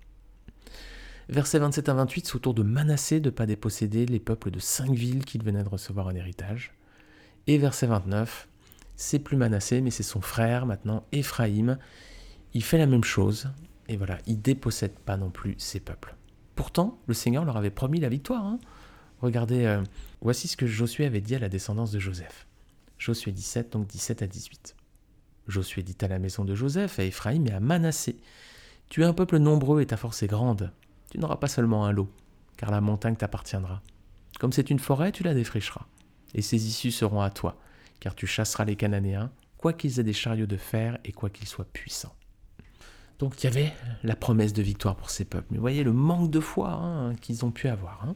Versets 1.31 1.61
27 1.61 1.89
à 1.89 1.95
28, 1.95 2.27
c'est 2.27 2.35
au 2.35 2.41
tour 2.41 2.55
de 2.55 2.65
Manassé 2.65 3.21
de 3.21 3.31
ne 3.31 3.35
pas 3.35 3.47
déposséder 3.47 4.05
les 4.05 4.19
peuples 4.19 4.51
de 4.51 4.59
cinq 4.59 4.91
villes 4.91 5.25
qu'il 5.25 5.45
venait 5.45 5.63
de 5.63 5.69
recevoir 5.69 6.09
en 6.09 6.15
héritage. 6.17 6.73
Et 7.47 7.57
verset 7.57 7.87
29, 7.87 8.49
c'est 8.97 9.21
plus 9.21 9.37
Manassé, 9.37 9.81
mais 9.81 9.93
c'est 9.93 10.03
son 10.03 10.21
frère 10.21 10.67
maintenant, 10.67 11.05
Éphraïm. 11.13 11.79
Il 12.53 12.65
fait 12.65 12.79
la 12.79 12.87
même 12.87 13.05
chose, 13.05 13.49
et 13.87 13.97
voilà, 13.97 14.19
il 14.27 14.43
dépossède 14.43 14.99
pas 14.99 15.17
non 15.17 15.31
plus 15.31 15.55
ses 15.57 15.79
peuples. 15.79 16.17
Pourtant, 16.57 16.99
le 17.07 17.15
Seigneur 17.15 17.45
leur 17.45 17.57
avait 17.57 17.71
promis 17.71 18.01
la 18.01 18.09
victoire. 18.09 18.45
Hein. 18.45 18.59
Regardez, 19.21 19.67
euh, 19.67 19.85
voici 20.23 20.49
ce 20.49 20.57
que 20.57 20.67
Josué 20.67 21.07
avait 21.07 21.21
dit 21.21 21.37
à 21.37 21.39
la 21.39 21.49
descendance 21.49 21.93
de 21.93 22.01
Joseph. 22.01 22.49
Josué 22.99 23.31
17, 23.31 23.73
donc 23.73 23.87
17 23.87 24.23
à 24.23 24.27
18. 24.27 24.75
Josué 25.47 25.85
dit 25.85 25.97
à 26.01 26.09
la 26.09 26.19
maison 26.19 26.45
de 26.45 26.57
Joseph, 26.57 26.99
à 26.99 27.05
Éphraïm 27.05 27.47
et 27.47 27.53
à 27.53 27.61
Manassé 27.61 28.17
Tu 28.89 29.03
es 29.03 29.07
un 29.07 29.15
peuple 29.15 29.39
nombreux 29.39 29.81
et 29.81 29.87
ta 29.87 29.97
force 29.97 30.25
est 30.25 30.27
grande. 30.27 30.73
Tu 31.11 31.19
n'auras 31.19 31.37
pas 31.37 31.49
seulement 31.49 31.87
un 31.87 31.93
lot, 31.93 32.11
car 32.57 32.71
la 32.71 32.81
montagne 32.81 33.17
t'appartiendra. 33.17 33.83
Comme 34.38 34.52
c'est 34.52 34.71
une 34.71 34.79
forêt, 34.79 35.12
tu 35.12 35.23
la 35.23 35.35
défricheras, 35.35 35.87
et 36.35 36.43
ses 36.43 36.67
issues 36.67 36.93
seront 36.93 37.21
à 37.21 37.31
toi, 37.31 37.59
car 37.99 38.14
tu 38.14 38.26
chasseras 38.26 38.64
les 38.64 38.76
Cananéens, 38.76 39.31
quoi 39.59 39.73
qu'ils 39.73 40.00
aient 40.00 40.05
des 40.05 40.12
chariots 40.12 40.47
de 40.47 40.57
fer 40.57 40.99
et 41.05 41.12
quoi 41.12 41.29
qu'ils 41.29 41.49
soient 41.49 41.67
puissants. 41.67 42.14
Donc 43.19 43.43
il 43.43 43.45
y 43.45 43.49
avait 43.49 43.73
la 44.02 44.17
promesse 44.17 44.55
de 44.55 44.62
victoire 44.62 44.97
pour 44.97 45.11
ces 45.11 45.26
peuples. 45.26 45.49
Mais 45.50 45.59
voyez 45.59 45.85
le 45.85 45.93
manque 45.93 46.31
de 46.31 46.40
foi 46.40 46.71
hein, 46.71 47.14
qu'ils 47.17 47.45
ont 47.45 47.50
pu 47.50 47.69
avoir. 47.69 48.02
Hein. 48.05 48.14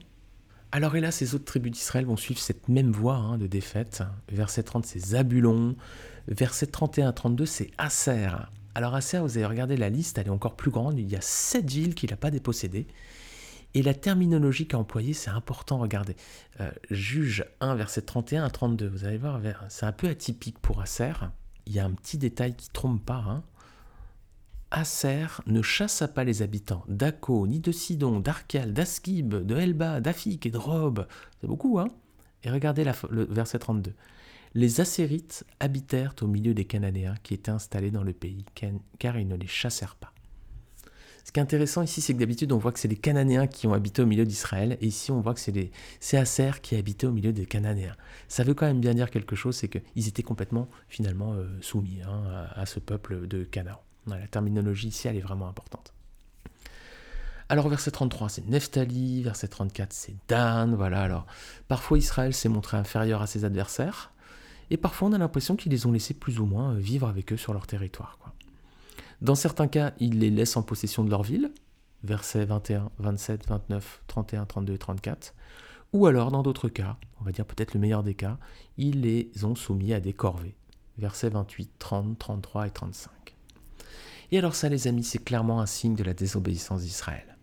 Alors 0.72 0.96
hélas, 0.96 1.16
ces 1.16 1.34
autres 1.34 1.44
tribus 1.44 1.72
d'Israël 1.72 2.06
vont 2.06 2.16
suivre 2.16 2.40
cette 2.40 2.68
même 2.68 2.90
voie 2.90 3.16
hein, 3.16 3.36
de 3.36 3.46
défaite. 3.46 4.02
Verset 4.30 4.62
30, 4.62 4.86
c'est 4.86 4.98
Zabulon. 4.98 5.76
Verset 6.26 6.68
31 6.68 7.12
32, 7.12 7.44
c'est 7.44 7.70
Aser. 7.76 8.30
Alors 8.74 8.94
Aser, 8.94 9.20
vous 9.20 9.36
avez 9.36 9.46
regardé 9.46 9.76
la 9.76 9.88
liste, 9.88 10.18
elle 10.18 10.26
est 10.26 10.30
encore 10.30 10.56
plus 10.56 10.70
grande. 10.70 10.98
Il 10.98 11.08
y 11.08 11.14
a 11.14 11.20
sept 11.20 11.70
villes 11.70 11.94
qu'il 11.94 12.10
n'a 12.10 12.16
pas 12.16 12.30
dépossédées. 12.30 12.88
Et 13.74 13.82
la 13.82 13.94
terminologie 13.94 14.66
qu'a 14.66 14.78
employée, 14.78 15.14
c'est 15.14 15.30
important, 15.30 15.78
regardez. 15.78 16.16
Euh, 16.60 16.70
juge 16.90 17.44
1, 17.60 17.74
verset 17.76 18.02
31 18.02 18.44
à 18.44 18.50
32. 18.50 18.88
Vous 18.88 19.04
allez 19.04 19.18
voir, 19.18 19.40
c'est 19.68 19.86
un 19.86 19.92
peu 19.92 20.08
atypique 20.08 20.58
pour 20.58 20.80
Aser. 20.80 21.12
Il 21.66 21.72
y 21.72 21.78
a 21.78 21.84
un 21.84 21.92
petit 21.92 22.18
détail 22.18 22.54
qui 22.54 22.68
trompe 22.70 23.04
pas. 23.04 23.24
Hein. 23.26 23.42
Aser 24.72 25.26
ne 25.46 25.62
chassa 25.62 26.08
pas 26.08 26.24
les 26.24 26.42
habitants 26.42 26.84
d'Akko, 26.88 27.46
ni 27.46 27.60
de 27.60 27.70
Sidon, 27.70 28.18
d'Arkel, 28.18 28.72
d'Askib, 28.72 29.34
de 29.34 29.56
Elba, 29.56 30.00
d'Afik 30.00 30.46
et 30.46 30.50
de 30.50 30.58
Rob. 30.58 31.06
C'est 31.40 31.46
beaucoup, 31.46 31.78
hein 31.78 31.88
Et 32.42 32.50
regardez 32.50 32.84
le 33.10 33.24
verset 33.24 33.60
32 33.60 33.94
les 34.54 34.80
Assérites 34.80 35.44
habitèrent 35.60 36.14
au 36.22 36.26
milieu 36.26 36.54
des 36.54 36.64
Cananéens 36.64 37.16
qui 37.22 37.34
étaient 37.34 37.50
installés 37.50 37.90
dans 37.90 38.04
le 38.04 38.12
pays, 38.12 38.44
car 38.98 39.18
ils 39.18 39.26
ne 39.26 39.36
les 39.36 39.48
chassèrent 39.48 39.96
pas. 39.96 40.12
Ce 41.24 41.32
qui 41.32 41.40
est 41.40 41.42
intéressant 41.42 41.82
ici, 41.82 42.02
c'est 42.02 42.12
que 42.12 42.18
d'habitude, 42.18 42.52
on 42.52 42.58
voit 42.58 42.70
que 42.70 42.78
c'est 42.78 42.86
les 42.86 42.96
Cananéens 42.96 43.46
qui 43.46 43.66
ont 43.66 43.72
habité 43.72 44.02
au 44.02 44.06
milieu 44.06 44.26
d'Israël, 44.26 44.76
et 44.80 44.86
ici, 44.86 45.10
on 45.10 45.20
voit 45.20 45.32
que 45.32 45.40
c'est 45.40 45.52
les 45.52 45.72
Asser 46.12 46.50
qui 46.62 46.76
habitaient 46.76 47.06
au 47.06 47.12
milieu 47.12 47.32
des 47.32 47.46
Cananéens. 47.46 47.96
Ça 48.28 48.44
veut 48.44 48.52
quand 48.52 48.66
même 48.66 48.80
bien 48.80 48.94
dire 48.94 49.10
quelque 49.10 49.34
chose, 49.34 49.56
c'est 49.56 49.68
qu'ils 49.68 50.06
étaient 50.06 50.22
complètement, 50.22 50.68
finalement, 50.88 51.32
euh, 51.32 51.46
soumis 51.62 52.02
hein, 52.06 52.46
à, 52.54 52.66
ce 52.66 52.78
peuple 52.78 53.26
de 53.26 53.42
Canaan. 53.42 53.80
La 54.06 54.26
terminologie 54.28 54.88
ici, 54.88 55.08
elle 55.08 55.16
est 55.16 55.20
vraiment 55.20 55.48
importante. 55.48 55.94
Alors 57.48 57.68
verset 57.68 57.90
33, 57.90 58.28
c'est 58.30 58.46
Nephtali, 58.46 59.22
verset 59.22 59.48
34, 59.48 59.92
c'est 59.92 60.14
Dan, 60.28 60.74
voilà. 60.74 61.02
Alors 61.02 61.26
parfois 61.68 61.98
Israël 61.98 62.32
s'est 62.32 62.48
montré 62.48 62.78
inférieur 62.78 63.20
à 63.20 63.26
ses 63.26 63.44
adversaires, 63.44 64.13
et 64.70 64.76
parfois 64.76 65.08
on 65.08 65.12
a 65.12 65.18
l'impression 65.18 65.56
qu'ils 65.56 65.72
les 65.72 65.86
ont 65.86 65.92
laissés 65.92 66.14
plus 66.14 66.40
ou 66.40 66.46
moins 66.46 66.72
euh, 66.74 66.78
vivre 66.78 67.08
avec 67.08 67.32
eux 67.32 67.36
sur 67.36 67.52
leur 67.52 67.66
territoire. 67.66 68.18
Dans 69.20 69.34
certains 69.34 69.68
cas, 69.68 69.92
ils 70.00 70.18
les 70.18 70.30
laissent 70.30 70.56
en 70.56 70.62
possession 70.62 71.04
de 71.04 71.10
leur 71.10 71.22
ville, 71.22 71.50
versets 72.02 72.44
21, 72.44 72.90
27, 72.98 73.48
29, 73.48 74.02
31, 74.06 74.44
32 74.44 74.74
et 74.74 74.78
34, 74.78 75.34
ou 75.92 76.06
alors 76.06 76.30
dans 76.30 76.42
d'autres 76.42 76.68
cas, 76.68 76.96
on 77.20 77.24
va 77.24 77.32
dire 77.32 77.46
peut-être 77.46 77.74
le 77.74 77.80
meilleur 77.80 78.02
des 78.02 78.14
cas, 78.14 78.38
ils 78.76 79.00
les 79.00 79.30
ont 79.44 79.54
soumis 79.54 79.94
à 79.94 80.00
des 80.00 80.12
corvées, 80.12 80.56
versets 80.98 81.30
28, 81.30 81.70
30, 81.78 82.18
33 82.18 82.66
et 82.66 82.70
35. 82.70 83.10
Et 84.32 84.38
alors 84.38 84.54
ça 84.54 84.68
les 84.68 84.88
amis, 84.88 85.04
c'est 85.04 85.22
clairement 85.22 85.60
un 85.60 85.66
signe 85.66 85.94
de 85.94 86.04
la 86.04 86.14
désobéissance 86.14 86.82
d'Israël. 86.82 87.33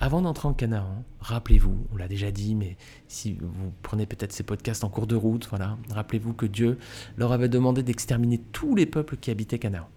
Avant 0.00 0.22
d'entrer 0.22 0.48
en 0.48 0.54
Canaan, 0.54 1.04
rappelez-vous, 1.20 1.86
on 1.92 1.96
l'a 1.96 2.08
déjà 2.08 2.30
dit, 2.30 2.54
mais 2.54 2.76
si 3.08 3.38
vous 3.40 3.72
prenez 3.82 4.06
peut-être 4.06 4.32
ces 4.32 4.42
podcasts 4.42 4.84
en 4.84 4.88
cours 4.88 5.06
de 5.06 5.16
route, 5.16 5.46
voilà, 5.48 5.78
rappelez-vous 5.90 6.34
que 6.34 6.46
Dieu 6.46 6.78
leur 7.16 7.32
avait 7.32 7.48
demandé 7.48 7.82
d'exterminer 7.82 8.38
tous 8.52 8.74
les 8.74 8.86
peuples 8.86 9.16
qui 9.16 9.30
habitaient 9.30 9.58
Canaan. 9.58 9.88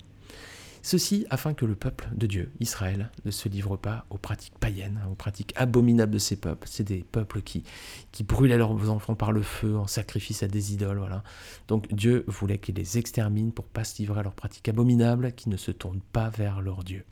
Ceci 0.84 1.26
afin 1.30 1.54
que 1.54 1.66
le 1.66 1.76
peuple 1.76 2.08
de 2.16 2.28
Dieu, 2.28 2.50
Israël, 2.62 3.12
ne 3.26 3.32
se 3.32 3.50
livre 3.50 3.76
pas 3.76 4.06
aux 4.10 4.18
pratiques 4.18 4.58
païennes, 4.58 5.02
aux 5.12 5.16
pratiques 5.16 5.52
abominables 5.58 6.14
de 6.14 6.18
ces 6.18 6.38
peuples. 6.38 6.66
C'est 6.72 6.86
des 6.86 7.04
peuples 7.12 7.42
qui, 7.42 7.64
qui 8.14 8.24
brûlaient 8.24 8.58
leurs 8.58 8.90
enfants 8.90 9.16
par 9.16 9.34
le 9.34 9.42
feu 9.42 9.76
en 9.76 9.86
sacrifice 9.88 10.44
à 10.44 10.48
des 10.48 10.74
idoles. 10.74 11.00
Voilà. 11.00 11.24
Donc 11.68 11.94
Dieu 11.94 12.24
voulait 12.28 12.58
qu'ils 12.58 12.76
les 12.76 12.98
exterminent 12.98 13.52
pour 13.52 13.66
pas 13.66 13.84
se 13.84 13.98
livrer 13.98 14.22
à 14.22 14.24
leurs 14.24 14.36
pratiques 14.36 14.70
abominables, 14.70 15.34
qui 15.34 15.50
ne 15.50 15.58
se 15.58 15.72
tournent 15.72 16.00
pas 16.14 16.30
vers 16.30 16.62
leur 16.62 16.86
Dieu. 16.86 17.04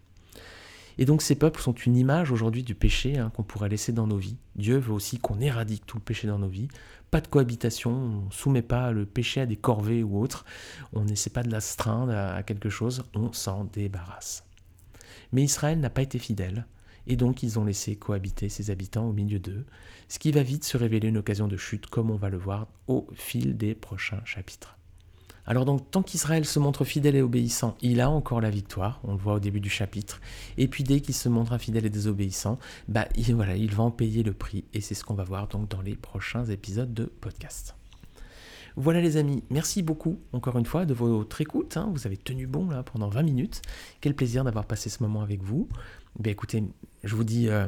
Et 0.98 1.06
donc 1.06 1.22
ces 1.22 1.36
peuples 1.36 1.62
sont 1.62 1.74
une 1.74 1.98
image 1.98 2.32
aujourd'hui 2.32 2.64
du 2.64 2.76
péché 2.76 3.18
hein, 3.18 3.32
qu'on 3.36 3.44
pourrait 3.44 3.70
laisser 3.70 3.92
dans 3.92 4.08
nos 4.08 4.18
vies. 4.18 4.38
Dieu 4.56 4.78
veut 4.78 4.94
aussi 4.94 5.20
qu'on 5.20 5.40
éradique 5.40 5.86
tout 5.86 5.98
le 5.98 6.04
péché 6.04 6.28
dans 6.28 6.40
nos 6.40 6.48
vies. 6.48 6.70
Pas 7.12 7.22
de 7.22 7.28
cohabitation, 7.28 7.92
on 7.92 8.26
ne 8.26 8.32
soumet 8.32 8.62
pas 8.62 8.92
le 8.92 9.06
péché 9.06 9.42
à 9.42 9.46
des 9.46 9.56
corvées 9.56 10.04
ou 10.04 10.20
autres, 10.20 10.46
on 10.94 11.06
n'essaie 11.06 11.30
pas 11.30 11.44
de 11.44 11.52
l'astreindre 11.52 12.14
à 12.14 12.44
quelque 12.44 12.70
chose, 12.70 13.04
on 13.14 13.32
s'en 13.32 13.66
débarrasse. 13.66 14.44
Mais 15.32 15.44
Israël 15.44 15.80
n'a 15.80 15.90
pas 15.90 16.02
été 16.02 16.20
fidèle, 16.20 16.66
et 17.08 17.16
donc 17.16 17.44
ils 17.44 17.60
ont 17.60 17.66
laissé 17.66 17.96
cohabiter 17.96 18.50
ses 18.50 18.72
habitants 18.72 19.08
au 19.08 19.14
milieu 19.14 19.40
d'eux, 19.40 19.66
ce 20.10 20.20
qui 20.20 20.32
va 20.32 20.44
vite 20.44 20.64
se 20.64 20.78
révéler 20.78 21.08
une 21.08 21.18
occasion 21.18 21.48
de 21.48 21.58
chute 21.58 21.88
comme 21.88 22.10
on 22.10 22.18
va 22.18 22.30
le 22.30 22.38
voir 22.38 22.68
au 22.88 23.08
fil 23.14 23.56
des 23.56 23.76
prochains 23.76 24.24
chapitres. 24.26 24.78
Alors 25.48 25.66
donc, 25.66 25.92
tant 25.92 26.02
qu'Israël 26.02 26.46
se 26.46 26.58
montre 26.58 26.86
fidèle 26.86 27.16
et 27.16 27.22
obéissant, 27.22 27.78
il 27.82 28.02
a 28.02 28.10
encore 28.10 28.42
la 28.42 28.50
victoire, 28.50 29.00
on 29.04 29.12
le 29.12 29.18
voit 29.18 29.36
au 29.36 29.40
début 29.40 29.60
du 29.60 29.70
chapitre. 29.70 30.20
Et 30.58 30.68
puis 30.68 30.84
dès 30.84 31.02
qu'il 31.02 31.14
se 31.14 31.30
montre 31.30 31.54
infidèle 31.54 31.86
et 31.86 31.90
désobéissant, 31.90 32.58
bah 32.88 33.08
il, 33.16 33.36
voilà, 33.36 33.56
il 33.56 33.74
va 33.74 33.84
en 33.84 33.92
payer 33.92 34.24
le 34.24 34.34
prix. 34.34 34.64
Et 34.74 34.82
c'est 34.82 34.96
ce 34.96 35.04
qu'on 35.04 35.14
va 35.14 35.24
voir 35.24 35.48
donc 35.48 35.70
dans 35.70 35.82
les 35.82 35.96
prochains 35.96 36.46
épisodes 36.46 36.94
de 36.94 37.06
podcast. 37.06 37.76
Voilà 38.78 39.00
les 39.00 39.16
amis, 39.16 39.42
merci 39.52 39.84
beaucoup 39.84 40.20
encore 40.34 40.58
une 40.58 40.66
fois 40.66 40.86
de 40.86 40.94
votre 40.94 41.40
écoute. 41.40 41.78
Hein. 41.78 41.90
Vous 41.94 42.08
avez 42.08 42.18
tenu 42.18 42.46
bon 42.46 42.70
là 42.70 42.84
pendant 42.84 43.08
20 43.08 43.24
minutes. 43.24 43.62
Quel 44.02 44.16
plaisir 44.16 44.44
d'avoir 44.44 44.66
passé 44.66 44.90
ce 44.90 45.02
moment 45.02 45.22
avec 45.22 45.42
vous. 45.42 45.70
Ben, 46.20 46.32
écoutez, 46.32 46.62
je 47.04 47.16
vous 47.16 47.24
dis 47.24 47.48
euh, 47.48 47.68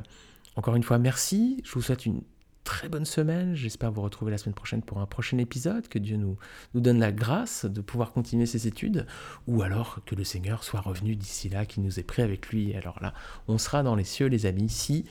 encore 0.58 0.76
une 0.76 0.84
fois 0.84 0.98
merci. 0.98 1.62
Je 1.64 1.72
vous 1.74 1.82
souhaite 1.82 2.06
une 2.06 2.22
très 2.68 2.90
bonne 2.90 3.06
semaine. 3.06 3.56
J'espère 3.56 3.94
vous 3.94 4.02
retrouver 4.02 4.30
la 4.30 4.38
semaine 4.38 4.54
prochaine 4.54 4.82
pour 4.82 5.00
un 5.00 5.06
prochain 5.06 5.38
épisode. 5.38 5.88
Que 5.88 6.00
Dieu 6.00 6.18
nous, 6.18 6.38
nous 6.74 6.82
donne 6.82 7.00
la 7.00 7.14
grâce 7.14 7.64
de 7.64 7.80
pouvoir 7.80 8.12
continuer 8.12 8.46
ses 8.46 8.68
études. 8.68 9.08
Ou 9.48 9.62
alors 9.62 10.02
que 10.06 10.16
le 10.16 10.26
Seigneur 10.26 10.66
soit 10.66 10.82
revenu 10.82 11.16
d'ici 11.16 11.48
là, 11.48 11.66
qu'il 11.66 11.82
nous 11.84 11.98
ait 11.98 12.04
pris 12.04 12.24
avec 12.24 12.50
lui. 12.50 12.76
Alors 12.76 13.02
là, 13.02 13.14
on 13.48 13.58
sera 13.58 13.84
dans 13.84 13.96
les 13.96 14.04
cieux, 14.04 14.28
les 14.28 14.46
amis, 14.46 14.68
si 14.68 15.06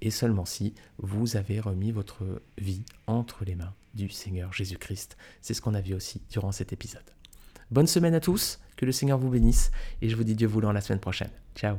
et 0.00 0.10
seulement 0.10 0.46
si 0.46 0.74
vous 0.96 1.36
avez 1.36 1.60
remis 1.60 1.92
votre 1.92 2.24
vie 2.56 2.82
entre 3.06 3.44
les 3.44 3.56
mains 3.56 3.74
du 3.94 4.08
Seigneur 4.08 4.54
Jésus-Christ. 4.54 5.18
C'est 5.42 5.52
ce 5.52 5.60
qu'on 5.60 5.74
a 5.74 5.82
vu 5.82 5.92
aussi 5.92 6.22
durant 6.30 6.50
cet 6.50 6.72
épisode. 6.72 7.04
Bonne 7.70 7.86
semaine 7.86 8.14
à 8.14 8.20
tous, 8.20 8.58
que 8.76 8.86
le 8.86 8.92
Seigneur 8.92 9.18
vous 9.18 9.28
bénisse 9.28 9.70
et 10.00 10.08
je 10.08 10.16
vous 10.16 10.24
dis 10.24 10.34
Dieu 10.34 10.48
voulant 10.48 10.72
la 10.72 10.80
semaine 10.80 11.00
prochaine. 11.00 11.30
Ciao. 11.54 11.76